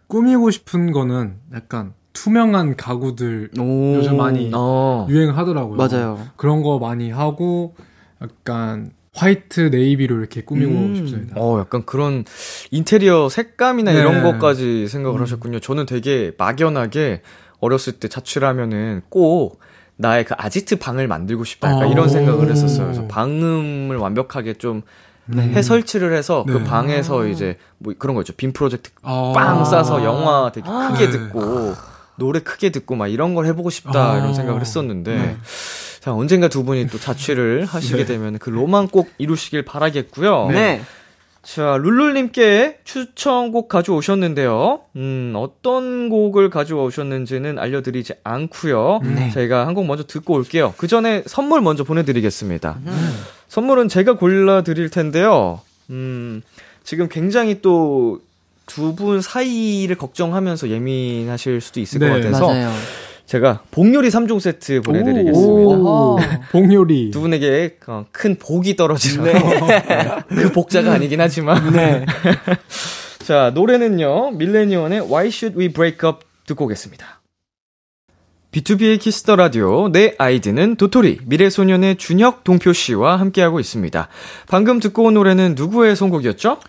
꾸미고 0.07 0.51
싶은 0.51 0.91
거는 0.91 1.35
약간 1.53 1.93
투명한 2.13 2.75
가구들 2.77 3.49
오. 3.59 3.95
요즘 3.95 4.17
많이 4.17 4.51
어. 4.53 5.07
유행하더라고요. 5.09 5.77
맞아요. 5.77 6.19
그런 6.35 6.61
거 6.61 6.77
많이 6.77 7.09
하고 7.09 7.75
약간 8.21 8.91
화이트 9.15 9.69
네이비로 9.71 10.17
이렇게 10.17 10.41
꾸미고 10.41 10.71
음. 10.71 10.95
싶습니다. 10.95 11.35
어, 11.37 11.59
약간 11.59 11.85
그런 11.85 12.25
인테리어 12.71 13.29
색감이나 13.29 13.93
네. 13.93 13.99
이런 13.99 14.23
것까지 14.23 14.87
생각을 14.87 15.19
음. 15.19 15.23
하셨군요. 15.23 15.59
저는 15.59 15.85
되게 15.85 16.31
막연하게 16.37 17.21
어렸을 17.59 17.93
때 17.93 18.07
자취하면은 18.07 19.03
꼭 19.09 19.59
나의 19.95 20.25
그 20.25 20.33
아지트 20.37 20.77
방을 20.79 21.07
만들고 21.07 21.43
싶다. 21.43 21.69
약간 21.69 21.83
어. 21.87 21.91
이런 21.91 22.09
생각을 22.09 22.49
했었어요. 22.49 22.87
그래서 22.87 23.07
방음을 23.07 23.95
완벽하게 23.97 24.55
좀해 24.55 25.61
설치를 25.61 26.15
해서 26.15 26.43
그 26.45 26.57
네. 26.57 26.63
방에서 26.63 27.27
이제 27.27 27.57
뭐 27.77 27.93
그런 27.97 28.15
거 28.15 28.21
있죠. 28.21 28.33
빔 28.33 28.51
프로젝트 28.51 28.89
어. 29.03 29.33
빵 29.35 29.63
싸서 29.63 30.03
영화 30.03 30.51
되게 30.51 30.67
크게 30.67 31.05
네. 31.05 31.11
듣고 31.11 31.75
노래 32.15 32.39
크게 32.39 32.71
듣고 32.71 32.95
막 32.95 33.07
이런 33.07 33.35
걸 33.35 33.45
해보고 33.45 33.69
싶다 33.69 34.13
아. 34.13 34.17
이런 34.17 34.33
생각을 34.33 34.61
했었는데 34.61 35.15
네. 35.15 35.37
자 36.03 36.13
언젠가 36.13 36.49
두 36.49 36.65
분이 36.65 36.87
또 36.87 36.99
자취를 36.99 37.63
하시게 37.69 38.03
되면 38.05 38.37
그 38.37 38.49
로망 38.49 38.87
꼭 38.89 39.09
이루시길 39.19 39.63
바라겠고요. 39.63 40.49
네. 40.51 40.81
자, 41.43 41.77
룰룰님께 41.81 42.79
추천곡 42.85 43.67
가져오셨는데요. 43.69 44.81
음, 44.97 45.33
어떤 45.35 46.09
곡을 46.09 46.49
가져오셨는지는 46.49 47.57
알려드리지 47.59 48.13
않고요 48.23 49.01
네. 49.03 49.29
저희가 49.31 49.65
한 49.67 49.73
곡 49.73 49.85
먼저 49.85 50.03
듣고 50.05 50.33
올게요. 50.35 50.73
그 50.77 50.87
전에 50.87 51.23
선물 51.25 51.61
먼저 51.61 51.83
보내드리겠습니다. 51.83 52.79
선물은 53.49 53.87
제가 53.89 54.13
골라드릴 54.17 54.89
텐데요. 54.89 55.61
음, 55.89 56.41
지금 56.83 57.07
굉장히 57.09 57.61
또 57.61 58.19
두 58.65 58.95
분 58.95 59.21
사이를 59.21 59.97
걱정하면서 59.97 60.69
예민하실 60.69 61.59
수도 61.59 61.81
있을 61.81 61.99
네. 61.99 62.07
것 62.09 62.15
같아서 62.23 62.47
맞아요. 62.47 62.71
제가 63.25 63.63
복요리 63.71 64.09
3종 64.09 64.39
세트 64.39 64.81
보내드리겠습니다. 64.81 65.39
오. 65.39 66.17
복요리. 66.51 67.11
두 67.11 67.21
분에게 67.21 67.77
어, 67.87 68.05
큰 68.11 68.35
복이 68.37 68.75
떨어지는 68.75 69.33
그 70.29 70.51
복자가 70.51 70.93
아니긴 70.93 71.21
하지만 71.21 71.71
네. 71.73 72.05
자 73.23 73.51
노래는요 73.53 74.31
밀레니언의 74.31 75.01
Why 75.01 75.27
Should 75.27 75.57
We 75.57 75.69
Break 75.71 76.07
Up 76.07 76.19
듣고 76.45 76.65
오겠습니다 76.65 77.21
비투비의 78.51 78.99
키스 78.99 79.23
더 79.23 79.37
라디오 79.37 79.89
내 79.89 80.13
아이디는 80.17 80.75
도토리 80.75 81.19
미래소년의 81.25 81.95
준혁 81.95 82.43
동표 82.43 82.73
씨와 82.73 83.17
함께하고 83.19 83.59
있습니다 83.61 84.09
방금 84.47 84.79
듣고 84.81 85.05
온 85.05 85.13
노래는 85.15 85.55
누구의 85.55 85.95
선곡이었죠? 85.95 86.59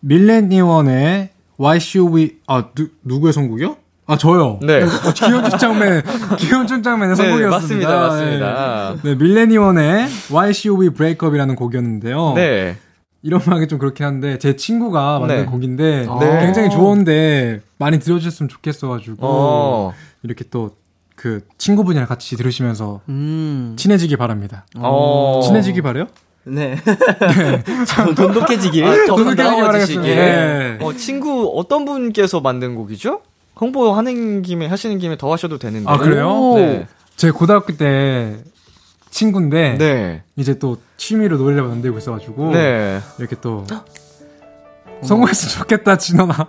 밀레니원의 0.00 1.30
Why 1.60 1.76
Should 1.78 2.16
We 2.16 2.36
아 2.46 2.68
누, 2.74 2.88
누구의 3.02 3.32
선곡이요? 3.32 3.76
아 4.08 4.16
저요. 4.16 4.58
네. 4.62 4.82
어, 4.82 5.12
기현준 5.14 5.58
장맨 5.58 6.02
기현준 6.38 6.82
장맨의 6.82 7.14
네, 7.14 7.22
선곡이었습니다. 7.22 7.50
맞습니다, 7.50 8.00
맞습니다. 8.00 8.94
네, 9.04 9.10
네, 9.10 9.14
밀레니원의 9.14 10.08
Why 10.30 10.50
Should 10.50 10.82
We 10.82 10.90
Break 10.94 11.24
Up이라는 11.28 11.54
곡이었는데요. 11.54 12.32
네 12.34 12.76
이런 13.22 13.40
말하기 13.44 13.68
좀 13.68 13.78
그렇긴 13.78 14.06
한데 14.06 14.38
제 14.38 14.56
친구가 14.56 15.20
만든 15.20 15.36
네. 15.36 15.44
곡인데 15.44 16.06
네. 16.20 16.40
굉장히 16.40 16.70
좋은데 16.70 17.60
많이 17.78 18.00
들어주셨으면 18.00 18.48
좋겠어가지고 18.48 19.16
어, 19.20 19.92
이렇게 20.24 20.44
또 20.50 20.78
그 21.18 21.40
친구분이랑 21.58 22.06
같이 22.06 22.36
들으시면서 22.36 23.00
음. 23.08 23.74
친해지기 23.76 24.16
바랍니다. 24.16 24.64
어. 24.76 25.40
친해지기 25.44 25.82
바래요? 25.82 26.06
네. 26.44 26.76
좀 27.96 28.14
돈독해지길. 28.14 28.84
아, 28.84 28.94
더 29.04 29.16
돈독해지길 29.16 29.36
가까워지시길 29.36 29.64
바라겠습니다. 29.66 30.14
네. 30.14 30.78
어, 30.80 30.92
친구 30.94 31.52
어떤 31.56 31.84
분께서 31.84 32.40
만든 32.40 32.76
곡이죠? 32.76 33.22
홍보하는 33.60 34.42
김에 34.42 34.66
하시는 34.66 34.98
김에 34.98 35.16
더 35.16 35.32
하셔도 35.32 35.58
되는데 35.58 35.90
아, 35.90 35.96
그래요? 35.98 36.54
네. 36.56 36.86
제 37.16 37.30
고등학교 37.30 37.76
때 37.76 38.36
친구인데 39.10 39.76
네. 39.78 40.22
이제 40.36 40.58
또 40.58 40.76
취미로 40.96 41.36
노래를 41.36 41.62
만들고 41.62 41.98
있어가지고 41.98 42.52
네. 42.52 43.00
이렇게 43.18 43.36
또 43.40 43.64
성공했으면 45.02 45.58
좋겠다 45.58 45.96
진원아. 45.98 46.34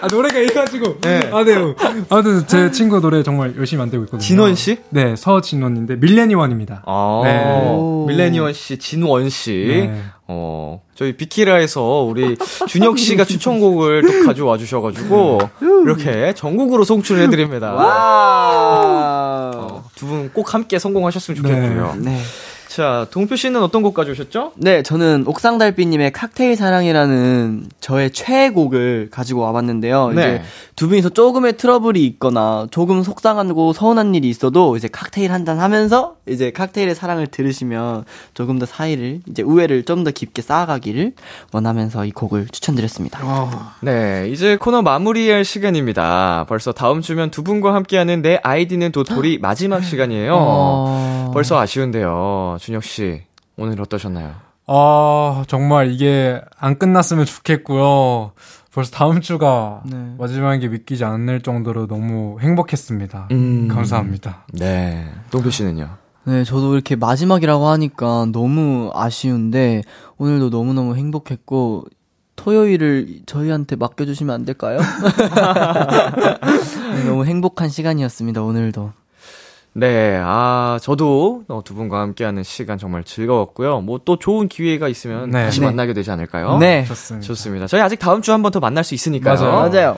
아 0.00 0.06
노래가 0.06 0.38
있어가지고 0.38 1.00
네. 1.00 1.28
아 1.32 1.42
네요. 1.42 1.74
아무튼 2.08 2.46
제 2.46 2.70
친구 2.70 3.00
노래 3.00 3.22
정말 3.24 3.56
열심히 3.56 3.78
만들고 3.80 4.04
있거든요. 4.04 4.20
진원 4.20 4.54
씨? 4.54 4.78
네 4.90 5.16
서진원인데 5.16 5.96
밀레니원입니다. 5.96 6.82
아, 6.86 7.20
네. 7.24 8.06
밀레니언 8.06 8.52
씨, 8.52 8.78
진원 8.78 9.28
씨. 9.28 9.64
네. 9.68 10.02
어, 10.30 10.82
저희 10.94 11.16
비키라에서 11.16 12.02
우리 12.02 12.36
준혁 12.66 12.98
씨가 12.98 13.24
추천곡을 13.24 14.02
또 14.02 14.26
가져와 14.26 14.58
주셔가지고, 14.58 15.40
이렇게 15.84 16.34
전국으로 16.34 16.84
송출을 16.84 17.22
해드립니다. 17.22 17.72
와. 17.72 19.50
어, 19.54 19.84
두분 19.94 20.30
꼭 20.32 20.52
함께 20.52 20.78
성공하셨으면 20.78 21.36
좋겠고요. 21.42 21.96
네. 22.00 22.20
자, 22.68 23.06
동표 23.10 23.34
씨는 23.34 23.62
어떤 23.62 23.82
곡 23.82 23.94
가져오셨죠? 23.94 24.52
네, 24.56 24.82
저는 24.82 25.24
옥상달빛님의 25.26 26.12
칵테일 26.12 26.54
사랑이라는 26.54 27.70
저의 27.80 28.10
최애곡을 28.12 29.08
가지고 29.10 29.40
와봤는데요. 29.40 30.10
네. 30.10 30.20
이제 30.22 30.42
두 30.76 30.86
분이서 30.88 31.08
조금의 31.08 31.56
트러블이 31.56 32.04
있거나 32.06 32.66
조금 32.70 33.02
속상하고 33.02 33.72
서운한 33.72 34.14
일이 34.14 34.28
있어도 34.28 34.76
이제 34.76 34.86
칵테일 34.86 35.32
한 35.32 35.44
잔 35.48 35.60
하면서 35.60 36.16
이제 36.28 36.50
칵테일의 36.50 36.94
사랑을 36.94 37.26
들으시면 37.26 38.04
조금 38.34 38.58
더 38.58 38.66
사이를 38.66 39.20
이제 39.28 39.42
우애를 39.42 39.84
좀 39.84 40.04
더 40.04 40.10
깊게 40.12 40.42
쌓아가기를 40.42 41.14
원하면서 41.52 42.04
이 42.04 42.10
곡을 42.12 42.46
추천드렸습니다. 42.52 43.18
아, 43.22 43.74
네, 43.80 44.28
이제 44.30 44.56
코너 44.56 44.82
마무리할 44.82 45.44
시간입니다. 45.44 46.44
벌써 46.48 46.70
다음 46.72 47.00
주면 47.00 47.30
두 47.30 47.42
분과 47.42 47.74
함께하는 47.74 48.22
내 48.22 48.38
아이디는 48.42 48.92
도토리 48.92 49.38
마지막 49.38 49.82
시간이에요. 49.82 50.36
어... 50.38 51.07
벌써 51.38 51.56
아쉬운데요. 51.60 52.56
준혁 52.58 52.82
씨, 52.82 53.22
오늘 53.56 53.80
어떠셨나요? 53.80 54.34
아 54.66 55.44
정말 55.46 55.92
이게 55.92 56.40
안 56.58 56.76
끝났으면 56.76 57.26
좋겠고요. 57.26 58.32
벌써 58.72 58.90
다음 58.90 59.20
주가 59.20 59.80
네. 59.86 60.16
마지막인 60.18 60.58
게 60.58 60.66
믿기지 60.66 61.04
않을 61.04 61.42
정도로 61.42 61.86
너무 61.86 62.40
행복했습니다. 62.40 63.28
음. 63.30 63.68
감사합니다. 63.68 64.46
네, 64.52 65.08
동표 65.30 65.50
씨는요? 65.50 65.88
네, 66.24 66.42
저도 66.42 66.74
이렇게 66.74 66.96
마지막이라고 66.96 67.68
하니까 67.68 68.26
너무 68.32 68.90
아쉬운데 68.92 69.84
오늘도 70.16 70.48
너무너무 70.48 70.96
행복했고 70.96 71.84
토요일을 72.34 73.20
저희한테 73.26 73.76
맡겨주시면 73.76 74.34
안 74.34 74.44
될까요? 74.44 74.80
네, 76.96 77.04
너무 77.04 77.24
행복한 77.26 77.68
시간이었습니다, 77.68 78.42
오늘도. 78.42 78.90
네, 79.78 80.18
아, 80.20 80.78
저도 80.82 81.44
어, 81.48 81.62
두 81.64 81.74
분과 81.74 82.00
함께하는 82.00 82.42
시간 82.42 82.78
정말 82.78 83.04
즐거웠고요. 83.04 83.80
뭐 83.82 83.98
또 84.04 84.16
좋은 84.18 84.48
기회가 84.48 84.88
있으면 84.88 85.30
네. 85.30 85.44
다시 85.44 85.60
네. 85.60 85.66
만나게 85.66 85.92
되지 85.92 86.10
않을까요? 86.10 86.58
네. 86.58 86.84
좋습니다. 86.84 87.26
좋습니다. 87.26 87.66
저희 87.68 87.80
아직 87.80 87.98
다음 87.98 88.20
주 88.22 88.32
한 88.32 88.42
번 88.42 88.50
더 88.50 88.58
만날 88.60 88.82
수 88.82 88.94
있으니까요. 88.94 89.34
맞아요. 89.40 89.70
맞아요. 89.70 89.96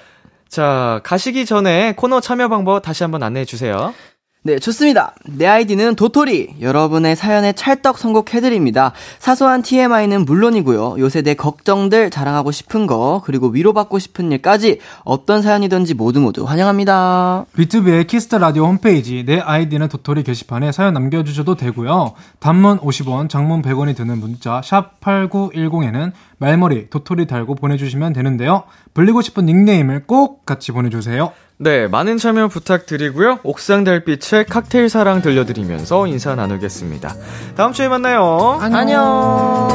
자, 0.48 1.00
가시기 1.04 1.46
전에 1.46 1.94
코너 1.96 2.20
참여 2.20 2.48
방법 2.48 2.80
다시 2.82 3.04
한번 3.04 3.22
안내해 3.22 3.44
주세요. 3.44 3.94
네, 4.42 4.58
좋습니다. 4.58 5.12
내 5.26 5.46
아이디는 5.46 5.96
도토리. 5.96 6.54
여러분의 6.62 7.14
사연에 7.14 7.52
찰떡 7.52 7.98
선곡해드립니다. 7.98 8.92
사소한 9.18 9.60
TMI는 9.60 10.24
물론이고요. 10.24 10.96
요새 10.98 11.20
내 11.20 11.34
걱정들, 11.34 12.08
자랑하고 12.08 12.50
싶은 12.50 12.86
거, 12.86 13.20
그리고 13.26 13.48
위로받고 13.48 13.98
싶은 13.98 14.32
일까지 14.32 14.80
어떤 15.04 15.42
사연이든지 15.42 15.92
모두 15.92 16.20
모두 16.20 16.44
환영합니다. 16.44 17.44
비투비의 17.54 18.06
키스 18.06 18.26
더 18.26 18.38
라디오 18.38 18.64
홈페이지 18.64 19.24
내 19.26 19.40
아이디는 19.40 19.88
도토리 19.88 20.22
게시판에 20.22 20.72
사연 20.72 20.94
남겨주셔도 20.94 21.56
되고요. 21.56 22.14
단문 22.38 22.78
50원, 22.78 23.28
장문 23.28 23.60
100원이 23.60 23.94
드는 23.94 24.20
문자 24.20 24.62
샵 24.64 25.00
#8910에는 25.00 26.12
말머리 26.38 26.88
도토리 26.88 27.26
달고 27.26 27.56
보내주시면 27.56 28.14
되는데요. 28.14 28.62
불리고 28.94 29.20
싶은 29.20 29.44
닉네임을 29.44 30.06
꼭 30.06 30.46
같이 30.46 30.72
보내주세요. 30.72 31.30
네, 31.62 31.88
많은 31.88 32.16
참여 32.16 32.48
부탁드리고요. 32.48 33.40
옥상 33.42 33.84
달빛의 33.84 34.46
칵테일 34.46 34.88
사랑 34.88 35.20
들려드리면서 35.20 36.06
인사 36.06 36.34
나누겠습니다. 36.34 37.14
다음 37.54 37.74
주에 37.74 37.86
만나요. 37.86 38.58
안녕. 38.62 39.68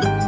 기대 0.00 0.27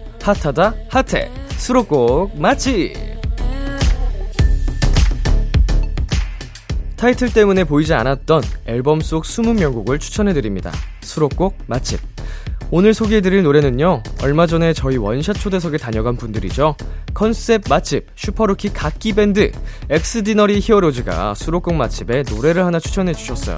핫하다 0.21 0.75
핫해. 0.89 1.31
수록곡 1.57 2.39
맛집 2.39 2.93
타이틀 6.95 7.33
때문에 7.33 7.63
보이지 7.63 7.93
않았던 7.95 8.43
앨범 8.67 9.01
속 9.01 9.23
20명곡을 9.23 9.99
추천해드립니다. 9.99 10.71
수록곡 11.01 11.57
맛집. 11.65 11.99
오늘 12.69 12.93
소개해드릴 12.93 13.43
노래는요 13.43 14.03
얼마 14.23 14.47
전에 14.47 14.71
저희 14.73 14.97
원샷 14.97 15.35
초대석에 15.37 15.77
다녀간 15.77 16.15
분들이죠. 16.15 16.75
컨셉 17.13 17.63
맛집 17.67 18.07
슈퍼루키 18.15 18.71
갓기 18.73 19.13
밴드 19.13 19.51
엑스디너리 19.89 20.59
히어로즈가 20.59 21.33
수록곡 21.33 21.73
맛집에 21.73 22.23
노래를 22.29 22.65
하나 22.65 22.79
추천해주셨어요. 22.79 23.57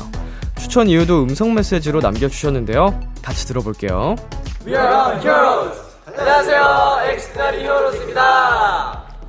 추천 0.58 0.88
이유도 0.88 1.24
음성 1.24 1.54
메시지로 1.54 2.00
남겨주셨는데요. 2.00 3.00
같이 3.22 3.46
들어볼게요 3.48 4.16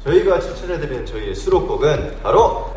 저희가 0.04 0.38
추천해드리는 0.38 1.06
저희의 1.06 1.34
수록곡은 1.34 2.20
바로 2.22 2.74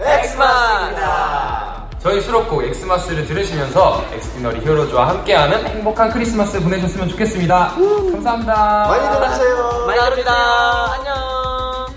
저희 1.99 2.21
수록곡 2.21 2.63
X-MAS를 2.63 3.25
들으시면서 3.25 4.05
엑스디너리 4.13 4.61
히어로즈와 4.61 5.09
함께하는 5.09 5.67
행복한 5.67 6.09
크리스마스 6.09 6.61
보내셨으면 6.61 7.09
좋겠습니다. 7.09 7.73
감사합니다. 8.11 8.87
많이 8.87 9.17
들어주세요. 9.17 9.85
많이 9.87 9.99
들읍니다. 9.99 10.93
안녕. 10.93 11.87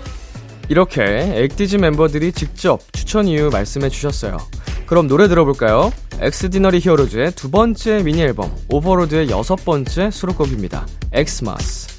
이렇게 0.67 1.03
엑디즈 1.43 1.77
멤버들이 1.77 2.33
직접 2.33 2.81
추천 2.91 3.27
이유 3.27 3.49
말씀해 3.49 3.89
주셨어요. 3.89 4.37
그럼 4.85 5.07
노래 5.07 5.29
들어볼까요? 5.29 5.93
엑스디너리 6.19 6.79
히어로즈의 6.79 7.31
두 7.31 7.49
번째 7.49 8.03
미니 8.03 8.21
앨범 8.21 8.53
Overload의 8.69 9.29
여섯 9.29 9.55
번째 9.63 10.11
수록곡입니다. 10.11 10.85
X-MAS. 11.13 11.90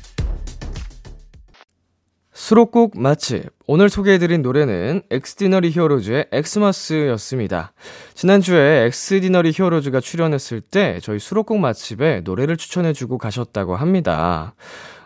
수록곡 2.42 2.98
맛집. 2.98 3.50
오늘 3.68 3.88
소개해드린 3.88 4.42
노래는 4.42 5.02
엑스디너리 5.10 5.70
히어로즈의 5.70 6.26
X-MAS였습니다. 6.32 7.72
지난주에 8.14 8.86
엑스디너리 8.86 9.52
히어로즈가 9.54 10.00
출연했을 10.00 10.60
때 10.60 10.98
저희 11.02 11.20
수록곡 11.20 11.60
맛집에 11.60 12.22
노래를 12.24 12.56
추천해주고 12.56 13.18
가셨다고 13.18 13.76
합니다. 13.76 14.56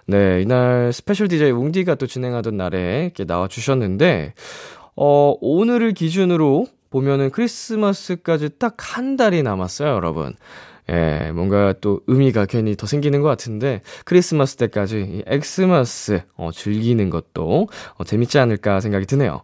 네, 0.07 0.40
이날 0.40 0.94
스페셜 0.94 1.29
DJ 1.29 1.51
웅디가 1.51 1.96
또 1.96 2.07
진행하던 2.07 2.57
날에 2.57 3.05
이렇게 3.05 3.25
나와주셨는데, 3.25 4.33
어, 4.96 5.35
오늘을 5.38 5.92
기준으로 5.92 6.66
보면은 6.88 7.31
크리스마스까지 7.31 8.59
딱 8.59 8.77
한 8.79 9.18
달이 9.18 9.42
남았어요, 9.42 9.90
여러분. 9.90 10.35
예, 10.88 11.33
뭔가 11.33 11.75
또 11.81 12.01
의미가 12.07 12.46
괜히 12.46 12.77
더 12.77 12.87
생기는 12.87 13.20
것 13.20 13.29
같은데, 13.29 13.83
크리스마스 14.05 14.57
때까지 14.57 14.99
이 15.01 15.22
엑스마스, 15.27 16.22
어, 16.37 16.51
즐기는 16.53 17.11
것도, 17.11 17.68
어, 17.94 18.05
재밌지 18.05 18.38
않을까 18.38 18.81
생각이 18.81 19.07
드네요. 19.07 19.42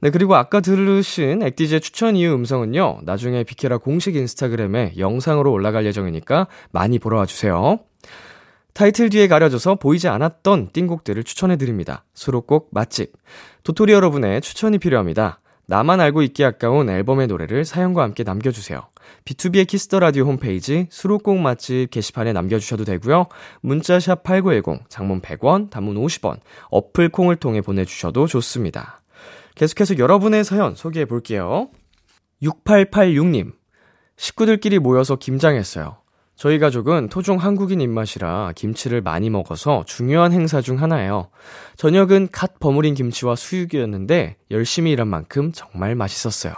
네, 0.00 0.10
그리고 0.10 0.36
아까 0.36 0.60
들으신 0.60 1.42
액디제 1.42 1.80
추천 1.80 2.14
이유 2.14 2.32
음성은요, 2.34 3.00
나중에 3.02 3.42
비케라 3.42 3.78
공식 3.78 4.14
인스타그램에 4.14 4.94
영상으로 4.98 5.50
올라갈 5.50 5.86
예정이니까 5.86 6.46
많이 6.70 6.98
보러 6.98 7.18
와주세요. 7.18 7.80
타이틀 8.74 9.08
뒤에 9.08 9.28
가려져서 9.28 9.76
보이지 9.76 10.08
않았던 10.08 10.70
띵곡들을 10.72 11.22
추천해드립니다. 11.24 12.04
수록곡 12.12 12.70
맛집. 12.72 13.12
도토리 13.62 13.92
여러분의 13.92 14.40
추천이 14.42 14.78
필요합니다. 14.78 15.40
나만 15.66 16.00
알고 16.00 16.22
있기 16.22 16.44
아까운 16.44 16.90
앨범의 16.90 17.28
노래를 17.28 17.64
사연과 17.64 18.02
함께 18.02 18.24
남겨주세요. 18.24 18.82
비투비의 19.24 19.66
키스 19.66 19.87
더 19.87 20.00
라디오 20.00 20.24
홈페이지 20.24 20.86
수록곡 20.90 21.38
맛집 21.38 21.90
게시판에 21.90 22.32
남겨 22.32 22.58
주셔도 22.58 22.84
되고요. 22.84 23.26
문자샵 23.62 24.22
8910, 24.22 24.88
장문 24.88 25.20
100원, 25.20 25.70
단문 25.70 25.96
50원, 25.96 26.40
어플 26.70 27.08
콩을 27.10 27.36
통해 27.36 27.60
보내 27.60 27.84
주셔도 27.84 28.26
좋습니다. 28.26 29.02
계속해서 29.54 29.98
여러분의 29.98 30.44
사연 30.44 30.74
소개해 30.74 31.04
볼게요. 31.06 31.68
6886님. 32.42 33.52
식구들끼리 34.16 34.78
모여서 34.78 35.16
김장했어요. 35.16 35.98
저희 36.36 36.58
가족은 36.58 37.08
토종 37.08 37.38
한국인 37.38 37.80
입맛이라 37.80 38.52
김치를 38.56 39.00
많이 39.00 39.30
먹어서 39.30 39.84
중요한 39.86 40.32
행사 40.32 40.60
중 40.60 40.82
하나예요. 40.82 41.30
저녁은 41.76 42.28
갓 42.32 42.58
버무린 42.58 42.94
김치와 42.94 43.36
수육이었는데 43.36 44.36
열심히 44.50 44.90
일한 44.90 45.08
만큼 45.08 45.52
정말 45.52 45.94
맛있었어요. 45.94 46.54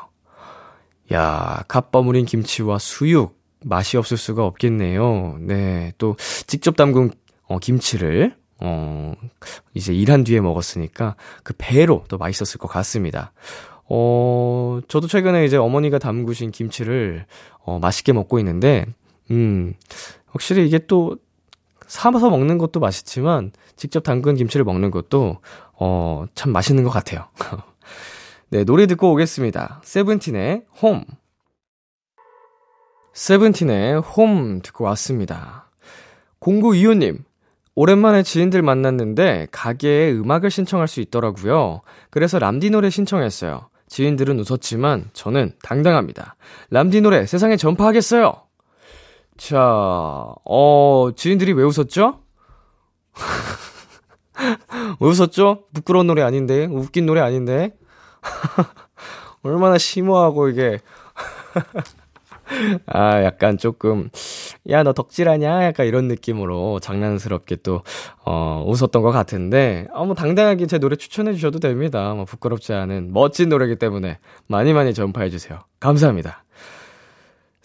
야, 1.13 1.63
갓 1.69 1.91
버무린 1.91 2.25
김치와 2.25 2.79
수육 2.79 3.39
맛이 3.65 3.97
없을 3.97 4.17
수가 4.17 4.45
없겠네요. 4.45 5.39
네, 5.41 5.93
또 5.99 6.17
직접 6.47 6.77
담근 6.77 7.11
어, 7.49 7.59
김치를 7.59 8.35
어, 8.61 9.15
이제 9.75 9.93
일한 9.93 10.25
뒤에 10.25 10.41
먹었으니까 10.41 11.17
그 11.43 11.55
배로 11.59 12.05
또 12.09 12.19
맛있었을 12.19 12.59
것 12.59 12.69
같습니다. 12.69 13.33
어, 13.89 14.81
저도 14.89 15.07
최근에 15.07 15.45
이제 15.45 15.57
어머니가 15.57 15.99
담그신 15.99 16.51
김치를 16.51 17.27
어, 17.65 17.79
맛있게 17.79 18.13
먹고 18.13 18.39
있는데 18.39 18.87
음, 19.31 19.75
확실히 20.27 20.67
이게 20.67 20.79
또 20.87 21.17
사서 21.87 22.31
먹는 22.31 22.59
것도 22.59 22.81
맛있지만 22.81 23.53
직접 23.77 24.03
담근 24.03 24.35
김치를 24.35 24.65
먹는 24.65 24.91
것도 24.91 25.39
어, 25.75 26.25
참 26.35 26.53
맛있는 26.53 26.83
것 26.85 26.91
같아요. 26.91 27.27
네, 28.49 28.63
노래 28.63 28.87
듣고 28.87 29.11
오겠습니다. 29.13 29.81
세븐틴의 29.83 30.67
홈. 30.81 31.05
세븐틴의 33.13 34.01
홈 34.01 34.61
듣고 34.63 34.85
왔습니다. 34.85 35.69
0925님, 36.39 37.25
오랜만에 37.75 38.23
지인들 38.23 38.63
만났는데 38.63 39.49
가게에 39.51 40.13
음악을 40.13 40.53
신청할 40.53 40.87
수 40.87 41.01
있더라고요. 41.01 41.81
그래서 42.11 42.39
람디 42.39 42.71
노래 42.71 42.89
신청했어요. 42.89 43.69
지인들은 43.89 44.39
웃었지만 44.39 45.11
저는 45.13 45.55
당당합니다. 45.63 46.37
람디 46.71 47.01
노래 47.01 47.27
세상에 47.27 47.57
전파하겠어요! 47.57 48.43
자, 49.39 49.59
어, 50.45 51.11
지인들이 51.17 51.53
왜 51.53 51.65
웃었죠? 51.65 52.21
왜 55.01 55.09
웃었죠? 55.09 55.65
부끄러운 55.75 56.07
노래 56.07 56.23
아닌데? 56.23 56.67
웃긴 56.67 57.07
노래 57.07 57.21
아닌데? 57.21 57.75
얼마나 59.43 59.79
심오하고 59.79 60.49
이게. 60.49 60.81
아, 62.87 63.23
약간 63.25 63.59
조금, 63.59 64.09
야, 64.71 64.83
너 64.85 64.93
덕질하냐? 64.93 65.65
약간 65.65 65.87
이런 65.87 66.07
느낌으로 66.07 66.79
장난스럽게 66.81 67.57
또, 67.57 67.83
어, 68.25 68.65
웃었던 68.67 69.03
것 69.03 69.11
같은데, 69.11 69.89
어, 69.93 70.05
뭐, 70.07 70.15
당당하게 70.15 70.67
제 70.67 70.79
노래 70.79 70.97
추천해 70.97 71.33
주셔도 71.35 71.59
됩니다. 71.59 72.15
뭐, 72.15 72.25
부끄럽지 72.25 72.73
않은 72.73 73.13
멋진 73.13 73.49
노래기 73.49 73.77
때문에 73.77 74.19
많이 74.47 74.73
많이 74.73 74.95
전파해 74.95 75.29
주세요. 75.29 75.59
감사합니다. 75.81 76.45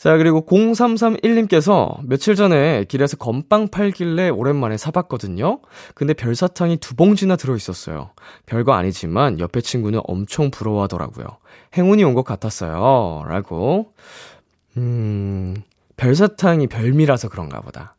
자, 0.01 0.17
그리고 0.17 0.43
0331님께서 0.47 1.99
며칠 2.03 2.33
전에 2.33 2.85
길에서 2.85 3.17
건빵 3.17 3.67
팔길래 3.67 4.29
오랜만에 4.29 4.75
사봤거든요. 4.75 5.59
근데 5.93 6.15
별사탕이 6.15 6.77
두 6.77 6.95
봉지나 6.95 7.35
들어있었어요. 7.35 8.09
별거 8.47 8.73
아니지만 8.73 9.39
옆에 9.39 9.61
친구는 9.61 9.99
엄청 10.03 10.49
부러워하더라고요. 10.49 11.27
행운이 11.77 12.03
온 12.03 12.15
것 12.15 12.23
같았어요. 12.23 13.25
라고. 13.27 13.93
음, 14.77 15.55
별사탕이 15.97 16.65
별미라서 16.65 17.29
그런가 17.29 17.61
보다. 17.61 17.95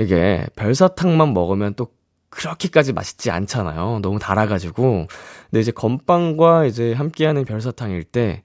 이게 0.00 0.46
별사탕만 0.56 1.34
먹으면 1.34 1.74
또 1.74 1.88
그렇게까지 2.30 2.94
맛있지 2.94 3.30
않잖아요. 3.30 3.98
너무 4.00 4.18
달아가지고. 4.18 5.06
근데 5.50 5.60
이제 5.60 5.70
건빵과 5.70 6.64
이제 6.64 6.94
함께하는 6.94 7.44
별사탕일 7.44 8.04
때, 8.04 8.42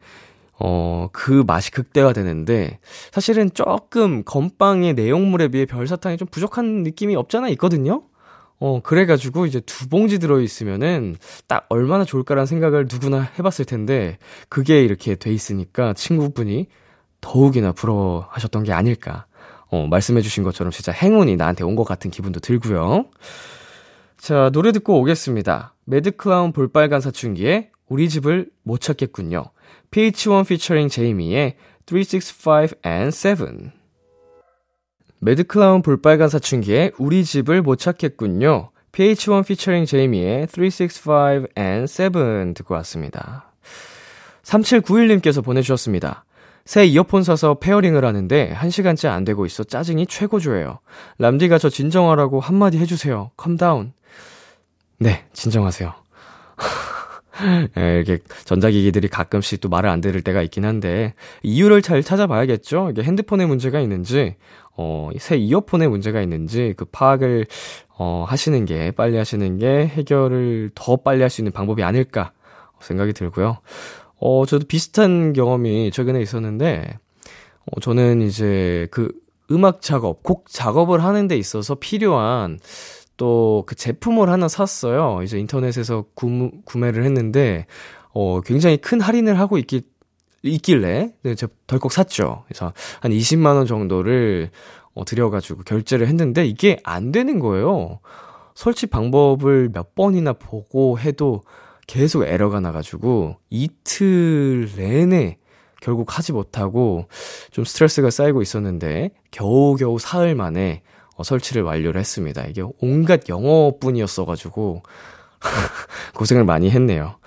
어, 0.60 1.08
그 1.12 1.44
맛이 1.48 1.72
극대화되는데, 1.72 2.80
사실은 3.12 3.50
조금 3.54 4.24
건빵의 4.24 4.94
내용물에 4.94 5.48
비해 5.50 5.66
별사탕이 5.66 6.18
좀 6.18 6.28
부족한 6.30 6.84
느낌이 6.84 7.16
없잖아 7.16 7.50
있거든요? 7.50 8.04
어, 8.60 8.82
그래가지고 8.84 9.46
이제 9.46 9.62
두 9.62 9.88
봉지 9.88 10.20
들어있으면은 10.20 11.16
딱 11.48 11.66
얼마나 11.70 12.04
좋을까라는 12.04 12.46
생각을 12.46 12.88
누구나 12.92 13.22
해봤을 13.40 13.66
텐데, 13.66 14.18
그게 14.50 14.84
이렇게 14.84 15.16
돼 15.16 15.32
있으니까 15.32 15.94
친구분이 15.94 16.68
더욱이나 17.22 17.72
부러워하셨던 17.72 18.64
게 18.64 18.74
아닐까. 18.74 19.26
어, 19.72 19.88
말씀해주신 19.88 20.44
것처럼 20.44 20.72
진짜 20.72 20.92
행운이 20.92 21.36
나한테 21.36 21.64
온 21.64 21.76
것 21.76 21.84
같은 21.86 22.12
기분도 22.12 22.40
들고요. 22.40 23.06
자, 24.18 24.50
노래 24.52 24.72
듣고 24.74 25.00
오겠습니다. 25.00 25.76
매드클라운 25.86 26.52
볼빨간 26.52 27.00
사춘기에 27.00 27.72
우리 27.88 28.10
집을 28.10 28.50
못 28.64 28.82
찾겠군요. 28.82 29.46
PH1 29.92 30.48
피처링 30.48 30.90
제이미의 30.90 31.56
365 31.86 32.76
and 32.86 33.12
7. 33.12 33.72
매드클라운 35.20 35.82
볼빨간 35.82 36.30
사춘기에 36.30 36.92
우리 36.98 37.26
집을 37.26 37.62
못 37.62 37.78
찾겠군요. 37.78 38.72
PH1 38.92 39.48
피처링 39.48 39.86
제이미의 39.86 40.48
365 40.48 41.48
and 41.58 41.88
7 41.88 42.54
듣고 42.56 42.76
왔습니다. 42.76 43.52
3791님께서 44.44 45.44
보내주셨습니다. 45.44 46.26
새 46.66 46.86
이어폰 46.86 47.24
사서 47.24 47.56
페어링을 47.56 48.06
하는데 48.06 48.54
1시간째 48.56 49.10
안 49.10 49.26
되고 49.26 49.46
있어 49.48 49.64
짜증이 49.64 50.06
최고조예요. 50.06 50.80
람디가 51.18 51.58
저 51.58 51.70
진정하라고 51.70 52.40
한마디 52.40 52.78
해주세요. 52.78 53.32
calm 53.36 53.62
down. 53.62 53.94
네, 55.00 55.26
진정하세요. 55.34 55.94
예, 57.78 58.04
이렇게 58.06 58.20
전자기기들이 58.46 59.08
가끔씩 59.08 59.62
또 59.62 59.70
말을 59.70 59.90
안 59.90 60.02
들을 60.02 60.22
때가 60.22 60.42
있긴 60.44 60.66
한데 60.66 61.14
이유를 61.44 61.82
잘 61.82 62.04
찾아봐야겠죠. 62.04 62.90
이게 62.92 63.04
핸드폰에 63.04 63.46
문제가 63.46 63.80
있는지 63.80 64.36
어, 64.76 65.10
새 65.18 65.38
이어폰에 65.38 65.88
문제가 65.88 66.22
있는지 66.22 66.74
그 66.78 66.86
파악을 66.86 67.46
어, 67.98 68.26
하시는 68.28 68.64
게 68.66 68.92
빨리 68.92 69.18
하시는 69.18 69.58
게 69.58 69.88
해결을 69.88 70.72
더 70.76 70.98
빨리 70.98 71.22
할 71.22 71.30
수 71.30 71.42
있는 71.42 71.52
방법이 71.52 71.84
아닐까 71.84 72.32
생각이 72.82 73.14
들고요. 73.14 73.58
어, 74.22 74.46
저도 74.46 74.66
비슷한 74.68 75.34
경험이 75.34 75.92
최근에 75.92 76.22
있었는데 76.22 76.98
어, 77.66 77.80
저는 77.80 78.22
이제 78.22 78.88
그 78.92 79.12
음악 79.52 79.82
작업, 79.82 80.24
곡 80.24 80.46
작업을 80.50 81.04
하는 81.04 81.28
데 81.28 81.36
있어서 81.38 81.76
필요한 81.76 82.60
또 83.20 83.64
그 83.68 83.76
제품을 83.76 84.30
하나 84.30 84.48
샀어요. 84.48 85.20
이제 85.24 85.38
인터넷에서 85.38 86.06
구무, 86.16 86.52
구매를 86.66 87.04
했는데, 87.04 87.68
어, 88.14 88.42
굉장히 88.42 88.78
큰 88.78 89.02
할인을 89.02 89.40
하고 89.40 89.60
있기, 89.60 89.84
있길래, 90.42 91.14
네, 91.22 91.36
제가 91.36 91.54
덜컥 91.68 91.92
샀죠. 91.92 92.46
그래서 92.48 92.74
한 93.02 93.12
20만 93.12 93.58
원 93.58 93.68
정도를, 93.68 94.50
어, 94.96 95.06
들여 95.06 95.30
가지고 95.30 95.64
결제를 95.64 96.08
했는데, 96.08 96.46
이게 96.46 96.80
안 96.84 97.12
되는 97.12 97.40
거예요. 97.40 98.00
설치 98.56 98.88
방법을 98.88 99.70
몇 99.74 99.94
번이나 99.94 100.34
보고 100.34 100.98
해도 100.98 101.44
계속 101.88 102.24
에러가 102.24 102.60
나가지고, 102.60 103.36
이틀 103.50 104.70
내내 104.76 105.38
결국 105.82 106.18
하지 106.18 106.32
못하고, 106.32 107.06
좀 107.52 107.66
스트레스가 107.66 108.10
쌓이고 108.10 108.42
있었는데, 108.42 109.12
겨우겨우 109.32 110.00
사흘 110.00 110.36
만에, 110.36 110.82
어, 111.20 111.24
설치를 111.24 111.64
완료를 111.64 112.00
했습니다. 112.00 112.46
이게 112.46 112.64
온갖 112.80 113.28
영어뿐이었어가지고 113.28 114.84
고생을 116.16 116.46
많이 116.46 116.72
했네요. 116.72 117.18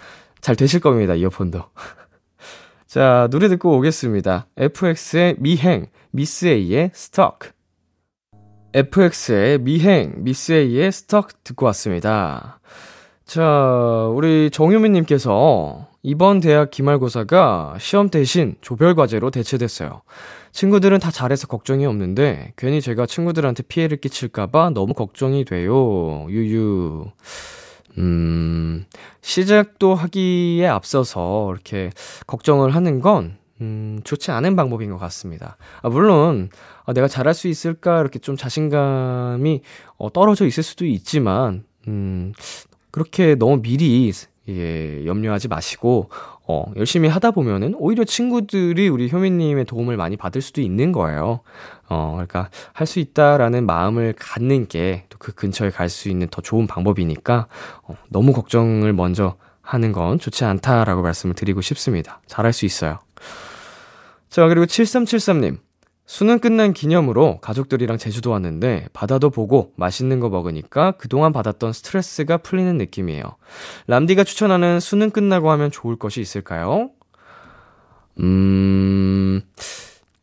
잘 0.41 0.57
되실 0.57 0.81
겁니다, 0.81 1.15
이어폰도. 1.15 1.63
자, 2.87 3.29
노래 3.31 3.49
듣고 3.49 3.77
오겠습니다. 3.77 4.47
FX의 4.57 5.37
미행, 5.39 5.89
미스 6.11 6.47
A의 6.47 6.91
스톡. 6.95 7.41
FX의 8.73 9.59
미행, 9.59 10.25
미스 10.25 10.53
A의 10.53 10.91
스톡 10.91 11.45
듣고 11.45 11.67
왔습니다. 11.67 12.61
자, 13.27 14.09
우리 14.15 14.49
정유민님께서 14.51 15.89
이번 16.03 16.41
대학 16.41 16.71
기말고사가 16.71 17.77
시험 17.79 18.09
대신 18.09 18.57
조별과제로 18.63 19.31
대체됐어요. 19.31 20.01
친구들은 20.53 21.01
다 21.01 21.11
잘해서 21.11 21.47
걱정이 21.47 21.87
없는데 21.87 22.53
괜히 22.57 22.81
제가 22.81 23.07
친구들한테 23.07 23.63
피해를 23.65 23.97
끼칠까봐 23.97 24.71
너무 24.71 24.95
걱정이 24.95 25.45
돼요. 25.45 26.27
유유. 26.29 27.07
음, 27.99 28.85
시작도 29.21 29.95
하기에 29.95 30.67
앞서서 30.67 31.53
이렇게 31.53 31.91
걱정을 32.27 32.75
하는 32.75 33.01
건 33.01 33.37
음, 33.61 34.01
좋지 34.05 34.31
않은 34.31 34.57
방법인 34.57 34.91
것 34.91 34.99
같습니다. 34.99 35.57
아, 35.83 35.89
물론, 35.89 36.51
아, 36.85 36.93
내가 36.93 37.07
잘할 37.07 37.33
수 37.33 37.49
있을까, 37.49 38.01
이렇게 38.01 38.19
좀 38.19 38.37
자신감이 38.37 39.63
어, 39.99 40.13
떨어져 40.13 40.47
있을 40.47 40.65
수도 40.65 40.85
있지만, 40.85 41.65
음, 41.87 42.33
그렇게 42.91 43.37
너무 43.37 43.63
미리, 43.63 44.13
예, 44.59 45.05
염려하지 45.07 45.49
마시고, 45.49 46.11
어, 46.47 46.65
열심히 46.77 47.09
하다 47.09 47.31
보면은 47.33 47.75
오히려 47.77 48.05
친구들이 48.05 48.89
우리 48.89 49.11
효민님의 49.11 49.65
도움을 49.67 49.97
많이 49.97 50.17
받을 50.17 50.41
수도 50.43 50.61
있는 50.61 50.93
거예요. 50.93 51.41
어, 51.89 52.13
그러니까 52.15 52.49
할 52.73 52.87
수 52.87 52.99
있다라는 53.01 53.67
마음을 53.67 54.15
갖는 54.19 54.67
게 54.69 55.05
또 55.09 55.19
그 55.19 55.33
근처에 55.33 55.71
갈 55.71 55.89
수 55.89 56.09
있는 56.09 56.27
더 56.29 56.43
좋은 56.43 56.67
방법이니까, 56.67 57.47
어, 57.85 57.95
너무 58.09 58.33
걱정을 58.33 58.93
먼저 58.93 59.37
하는 59.61 59.93
건 59.93 60.19
좋지 60.19 60.45
않다라고 60.45 61.03
말씀을 61.03 61.35
드리고 61.37 61.61
싶습니다. 61.61 62.21
잘할 62.27 62.53
수 62.53 62.67
있어요. 62.67 62.99
자, 64.29 64.49
그리고 64.49 64.67
7373님. 64.67 65.59
수능 66.05 66.41
끝난 66.41 66.73
기념으로 66.73 67.39
가족들이랑 67.41 67.97
제주도 67.97 68.31
왔는데 68.31 68.89
바다도 68.93 69.31
보고 69.31 69.73
맛있는 69.77 70.21
거 70.21 70.29
먹으니까 70.29 70.93
그동안 70.93 71.33
받았던 71.33 71.73
스트레스가 71.73 72.39
풀리는 72.39 72.77
느낌이에요. 72.77 73.23
람디가 73.87 74.25
추천하는 74.25 74.81
수능 74.81 75.11
끝나고 75.11 75.51
하면 75.53 75.71
좋을 75.71 75.97
것이 75.97 76.21
있을까요? 76.21 76.91
음, 78.21 79.43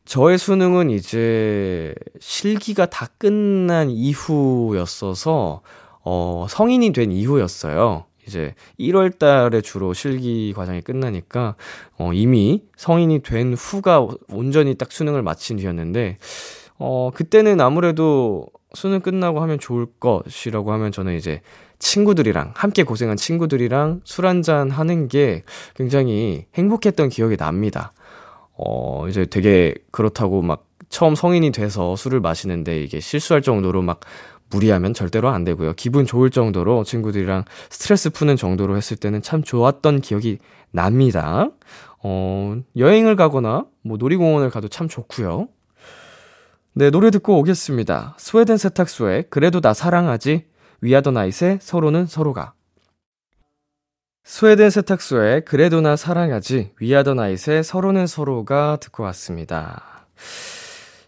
저의 0.05 0.37
수능은 0.37 0.89
이제 0.91 1.95
실기가 2.19 2.85
다 2.85 3.07
끝난 3.17 3.89
이후였어서, 3.89 5.61
어, 6.03 6.47
성인이 6.49 6.91
된 6.93 7.11
이후였어요. 7.11 8.05
이제 8.29 8.53
1월 8.79 9.17
달에 9.17 9.61
주로 9.61 9.93
실기 9.93 10.53
과정이 10.55 10.81
끝나니까 10.81 11.55
어 11.97 12.13
이미 12.13 12.63
성인이 12.77 13.23
된 13.23 13.53
후가 13.55 14.07
온전히 14.29 14.75
딱 14.75 14.91
수능을 14.91 15.23
마친 15.23 15.57
뒤였는데 15.57 16.17
어 16.77 17.09
그때는 17.13 17.59
아무래도 17.59 18.45
수능 18.73 19.01
끝나고 19.01 19.41
하면 19.41 19.57
좋을 19.57 19.87
것이라고 19.99 20.71
하면 20.73 20.91
저는 20.91 21.15
이제 21.15 21.41
친구들이랑 21.79 22.53
함께 22.55 22.83
고생한 22.83 23.17
친구들이랑 23.17 24.01
술 24.03 24.27
한잔 24.27 24.69
하는 24.69 25.07
게 25.07 25.43
굉장히 25.75 26.45
행복했던 26.53 27.09
기억이 27.09 27.35
납니다. 27.35 27.93
어 28.53 29.07
이제 29.09 29.25
되게 29.25 29.73
그렇다고 29.91 30.43
막 30.43 30.65
처음 30.89 31.15
성인이 31.15 31.51
돼서 31.51 31.95
술을 31.95 32.19
마시는데 32.19 32.83
이게 32.83 32.99
실수할 32.99 33.41
정도로 33.41 33.81
막 33.81 34.01
무리하면 34.49 34.93
절대로 34.93 35.29
안 35.29 35.43
되고요. 35.43 35.73
기분 35.73 36.05
좋을 36.05 36.29
정도로 36.29 36.83
친구들이랑 36.83 37.45
스트레스 37.69 38.09
푸는 38.09 38.35
정도로 38.35 38.77
했을 38.77 38.97
때는 38.97 39.21
참 39.21 39.43
좋았던 39.43 40.01
기억이 40.01 40.39
납니다. 40.71 41.49
어, 42.01 42.55
여행을 42.77 43.15
가거나 43.15 43.65
뭐 43.83 43.97
놀이공원을 43.97 44.49
가도 44.49 44.67
참 44.67 44.87
좋고요. 44.87 45.47
네, 46.73 46.89
노래 46.89 47.11
듣고 47.11 47.37
오겠습니다. 47.39 48.15
스웨덴 48.17 48.57
세탁소의 48.57 49.25
그래도 49.29 49.59
나 49.59 49.73
사랑하지 49.73 50.45
위아더 50.81 51.11
나잇의 51.11 51.59
서로는 51.61 52.05
서로가 52.05 52.53
스웨덴 54.23 54.69
세탁소의 54.69 55.45
그래도 55.45 55.81
나 55.81 55.95
사랑하지 55.95 56.73
위아더 56.79 57.15
나잇의 57.15 57.63
서로는 57.63 58.07
서로가 58.07 58.77
듣고 58.79 59.03
왔습니다. 59.03 60.05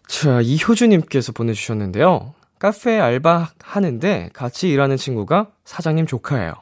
자, 0.08 0.40
이효주님께서 0.40 1.32
보내주셨는데요. 1.32 2.34
카페 2.62 3.00
알바 3.00 3.54
하는데 3.60 4.30
같이 4.32 4.68
일하는 4.68 4.96
친구가 4.96 5.50
사장님 5.64 6.06
조카예요. 6.06 6.52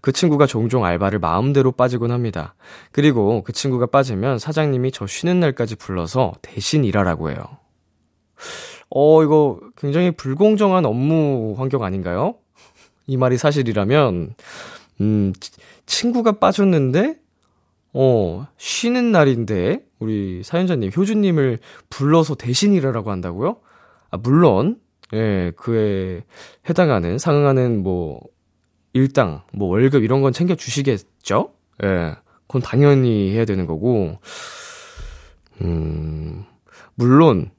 그 0.00 0.10
친구가 0.10 0.46
종종 0.46 0.84
알바를 0.84 1.20
마음대로 1.20 1.70
빠지곤 1.70 2.10
합니다. 2.10 2.56
그리고 2.90 3.44
그 3.44 3.52
친구가 3.52 3.86
빠지면 3.86 4.40
사장님이 4.40 4.90
저 4.90 5.06
쉬는 5.06 5.38
날까지 5.38 5.76
불러서 5.76 6.32
대신 6.42 6.84
일하라고 6.84 7.30
해요. 7.30 7.44
어, 8.90 9.22
이거 9.22 9.60
굉장히 9.76 10.10
불공정한 10.10 10.84
업무 10.84 11.54
환경 11.56 11.84
아닌가요? 11.84 12.34
이 13.06 13.16
말이 13.16 13.38
사실이라면, 13.38 14.34
음, 15.00 15.32
친구가 15.86 16.40
빠졌는데, 16.40 17.20
어, 17.92 18.48
쉬는 18.56 19.12
날인데, 19.12 19.86
우리 20.00 20.42
사연자님, 20.42 20.90
효주님을 20.96 21.60
불러서 21.88 22.34
대신 22.34 22.72
일하라고 22.72 23.12
한다고요? 23.12 23.58
아, 24.10 24.16
물론, 24.16 24.80
예, 25.14 25.52
그에 25.56 26.24
해당하는, 26.68 27.18
상응하는 27.18 27.82
뭐, 27.82 28.20
일당, 28.92 29.42
뭐 29.52 29.68
월급 29.68 30.02
이런 30.02 30.22
건 30.22 30.32
챙겨 30.32 30.54
주시겠죠? 30.54 31.52
예. 31.84 32.16
그건 32.46 32.62
당연히 32.62 33.32
해야 33.32 33.44
되는 33.44 33.66
거고, 33.66 34.18
음, 35.60 36.44
물론, 36.94 37.50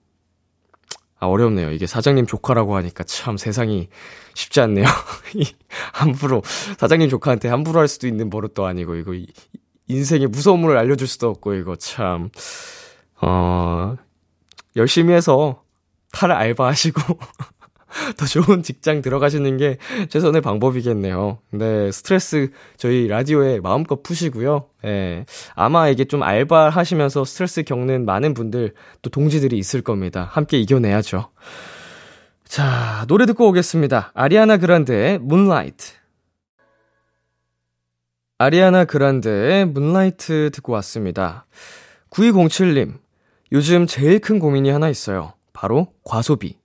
아, 1.20 1.26
어렵네요. 1.28 1.72
이게 1.72 1.88
사장님 1.88 2.28
조카라고 2.28 2.76
하니까 2.76 3.04
참 3.04 3.38
세상이 3.38 3.90
쉽지 4.36 4.62
않네요. 4.62 4.86
함부로, 5.94 6.42
사장님 6.78 7.10
조카한테 7.10 7.50
함부로 7.50 7.80
할 7.80 7.88
수도 7.88 8.08
있는 8.08 8.30
버릇도 8.30 8.66
아니고, 8.66 8.96
이거 8.96 9.14
인생의 9.88 10.28
무서움을 10.28 10.78
알려줄 10.78 11.08
수도 11.08 11.30
없고, 11.30 11.56
이거 11.56 11.76
참, 11.76 12.30
어, 13.22 13.96
열심히 14.76 15.14
해서 15.14 15.64
탈 16.12 16.32
알바하시고 16.32 17.02
더 18.18 18.26
좋은 18.26 18.64
직장 18.64 19.02
들어가시는 19.02 19.58
게 19.58 19.78
최선의 20.10 20.42
방법이겠네요. 20.42 21.40
네, 21.52 21.92
스트레스 21.92 22.52
저희 22.78 23.08
라디오에 23.08 23.60
마음껏 23.60 24.04
푸시고요. 24.04 24.70
예. 24.86 25.26
아마 25.56 25.90
이게 25.90 26.06
좀 26.06 26.24
알바 26.24 26.70
하시면서 26.70 27.26
스트레스 27.26 27.64
겪는 27.64 28.06
많은 28.06 28.34
분들 28.34 28.74
또 29.02 29.10
동지들이 29.10 29.58
있을 29.58 29.82
겁니다. 29.82 30.30
함께 30.32 30.60
이겨내야죠. 30.60 31.30
자, 32.46 33.06
노래 33.08 33.26
듣고 33.26 33.48
오겠습니다. 33.50 34.12
아리아나 34.14 34.58
그란데의 34.58 35.20
문라이트. 35.20 35.94
아리아나 38.38 38.86
그란데의 38.86 39.66
문라이트 39.66 40.52
듣고 40.54 40.74
왔습니다. 40.74 41.46
9207님, 42.12 42.94
요즘 43.52 43.88
제일 43.88 44.20
큰 44.20 44.40
고민이 44.40 44.70
하나 44.70 44.90
있어요. 44.90 45.34
바로 45.58 45.88
과소비. 46.04 46.56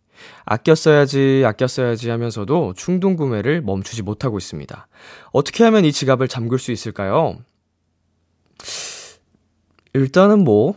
아껴 0.45 0.75
써야지, 0.75 1.45
아껴 1.47 1.67
써야지 1.67 2.11
하면서도 2.11 2.75
충동 2.77 3.17
구매를 3.17 3.63
멈추지 3.63 4.03
못하고 4.03 4.37
있습니다. 4.37 4.87
어떻게 5.33 5.65
하면 5.65 5.87
이 5.87 5.93
지갑을 5.93 6.29
잠글 6.29 6.59
수 6.59 6.73
있을까요? 6.73 7.39
일단은 9.95 10.45
뭐, 10.45 10.75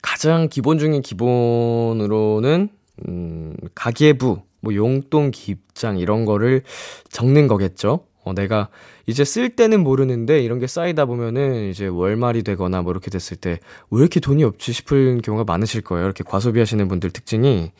가장 0.00 0.48
기본 0.48 0.78
중인 0.78 1.02
기본으로는, 1.02 2.70
음, 3.06 3.54
가계부, 3.74 4.40
뭐 4.62 4.74
용돈 4.74 5.30
기입장 5.30 5.98
이런 5.98 6.24
거를 6.24 6.62
적는 7.10 7.48
거겠죠? 7.48 8.06
어, 8.24 8.32
내가 8.34 8.68
이제 9.06 9.24
쓸 9.24 9.48
때는 9.50 9.82
모르는데 9.82 10.40
이런 10.42 10.58
게 10.58 10.66
쌓이다 10.66 11.06
보면은 11.06 11.70
이제 11.70 11.86
월말이 11.86 12.42
되거나 12.42 12.82
뭐 12.82 12.92
이렇게 12.92 13.10
됐을 13.10 13.36
때 13.36 13.58
왜 13.90 14.00
이렇게 14.00 14.20
돈이 14.20 14.44
없지 14.44 14.72
싶은 14.72 15.22
경우가 15.22 15.44
많으실 15.44 15.80
거예요. 15.82 16.04
이렇게 16.04 16.22
과소비 16.24 16.58
하시는 16.58 16.86
분들 16.88 17.10
특징이. 17.10 17.72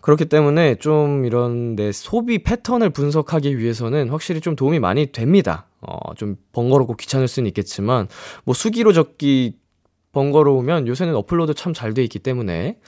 그렇기 0.00 0.24
때문에 0.24 0.74
좀 0.76 1.24
이런 1.24 1.76
내 1.76 1.92
소비 1.92 2.42
패턴을 2.42 2.90
분석하기 2.90 3.58
위해서는 3.58 4.08
확실히 4.08 4.40
좀 4.40 4.56
도움이 4.56 4.80
많이 4.80 5.12
됩니다. 5.12 5.66
어, 5.80 6.14
좀 6.16 6.36
번거롭고 6.52 6.96
귀찮을 6.96 7.28
수는 7.28 7.46
있겠지만, 7.48 8.08
뭐 8.44 8.52
수기로 8.54 8.92
적기 8.92 9.54
번거로우면 10.10 10.88
요새는 10.88 11.14
어플로도 11.14 11.54
참 11.54 11.74
잘 11.74 11.94
돼 11.94 12.02
있기 12.02 12.18
때문에, 12.18 12.78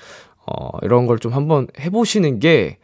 어, 0.46 0.78
이런 0.82 1.06
걸 1.06 1.18
좀 1.18 1.32
한번 1.32 1.68
해보시는 1.78 2.40
게, 2.40 2.78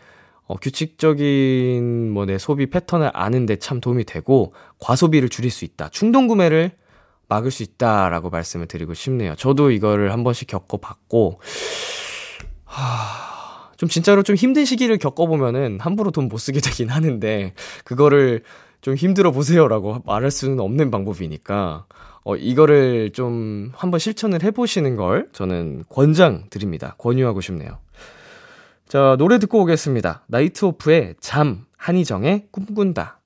어, 0.50 0.56
규칙적인 0.56 2.10
뭐 2.10 2.24
내 2.26 2.36
소비 2.38 2.66
패턴을 2.66 3.10
아는데 3.14 3.54
참 3.56 3.80
도움이 3.80 4.04
되고 4.04 4.52
과소비를 4.80 5.28
줄일 5.28 5.50
수 5.52 5.64
있다. 5.64 5.88
충동 5.90 6.26
구매를 6.26 6.72
막을 7.28 7.52
수 7.52 7.62
있다라고 7.62 8.30
말씀을 8.30 8.66
드리고 8.66 8.94
싶네요. 8.94 9.36
저도 9.36 9.70
이거를 9.70 10.12
한 10.12 10.24
번씩 10.24 10.48
겪어봤고 10.48 11.40
하, 12.64 13.70
좀 13.76 13.88
진짜로 13.88 14.22
좀 14.24 14.34
힘든 14.36 14.64
시기를 14.64 14.98
겪어보면은 14.98 15.78
함부로 15.80 16.10
돈 16.10 16.28
못 16.28 16.38
쓰게 16.38 16.58
되긴 16.60 16.88
하는데 16.88 17.54
그거를 17.84 18.42
좀 18.80 18.94
힘들어 18.96 19.30
보세요라고 19.30 20.02
말할 20.04 20.30
수는 20.32 20.58
없는 20.58 20.90
방법이니까 20.90 21.86
어 22.24 22.36
이거를 22.36 23.12
좀 23.12 23.70
한번 23.76 23.98
실천을 24.00 24.42
해보시는 24.42 24.96
걸 24.96 25.28
저는 25.32 25.84
권장 25.88 26.44
드립니다. 26.50 26.96
권유하고 26.98 27.40
싶네요. 27.40 27.78
자, 28.90 29.14
노래 29.20 29.38
듣고 29.38 29.60
오겠습니다. 29.60 30.24
나이트 30.26 30.64
오프의 30.64 31.14
잠, 31.20 31.64
한희정의 31.76 32.48
꿈꾼다. 32.50 33.19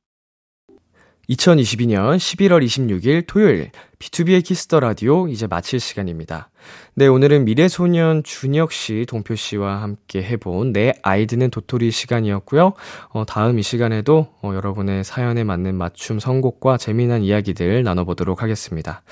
2022년 1.28 2.16
11월 2.16 2.64
26일 2.64 3.24
토요일 3.26 3.70
B2B의 3.98 4.44
키스터 4.44 4.80
라디오 4.80 5.28
이제 5.28 5.46
마칠 5.46 5.80
시간입니다. 5.80 6.50
네, 6.94 7.06
오늘은 7.06 7.44
미래소년 7.44 8.22
준혁 8.22 8.72
씨, 8.72 9.06
동표 9.08 9.34
씨와 9.34 9.82
함께 9.82 10.22
해본 10.22 10.72
내 10.72 10.92
아이디는 11.02 11.50
도토리 11.50 11.90
시간이었고요. 11.90 12.74
어, 13.10 13.24
다음 13.26 13.58
이 13.58 13.62
시간에도 13.62 14.28
어, 14.42 14.52
여러분의 14.54 15.04
사연에 15.04 15.44
맞는 15.44 15.74
맞춤 15.74 16.18
선곡과 16.18 16.76
재미난 16.76 17.22
이야기들 17.22 17.82
나눠보도록 17.82 18.42
하겠습니다. 18.42 19.02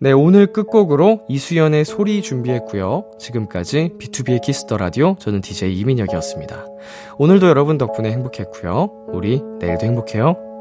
네, 0.00 0.10
오늘 0.10 0.52
끝곡으로 0.52 1.26
이수연의 1.28 1.84
소리 1.84 2.22
준비했고요. 2.22 3.12
지금까지 3.20 3.90
B2B의 4.00 4.40
키스터 4.42 4.76
라디오 4.76 5.16
저는 5.20 5.40
DJ 5.40 5.78
이민혁이었습니다. 5.78 6.66
오늘도 7.18 7.46
여러분 7.46 7.78
덕분에 7.78 8.10
행복했고요. 8.10 9.06
우리 9.12 9.40
내일도 9.60 9.86
행복해요. 9.86 10.51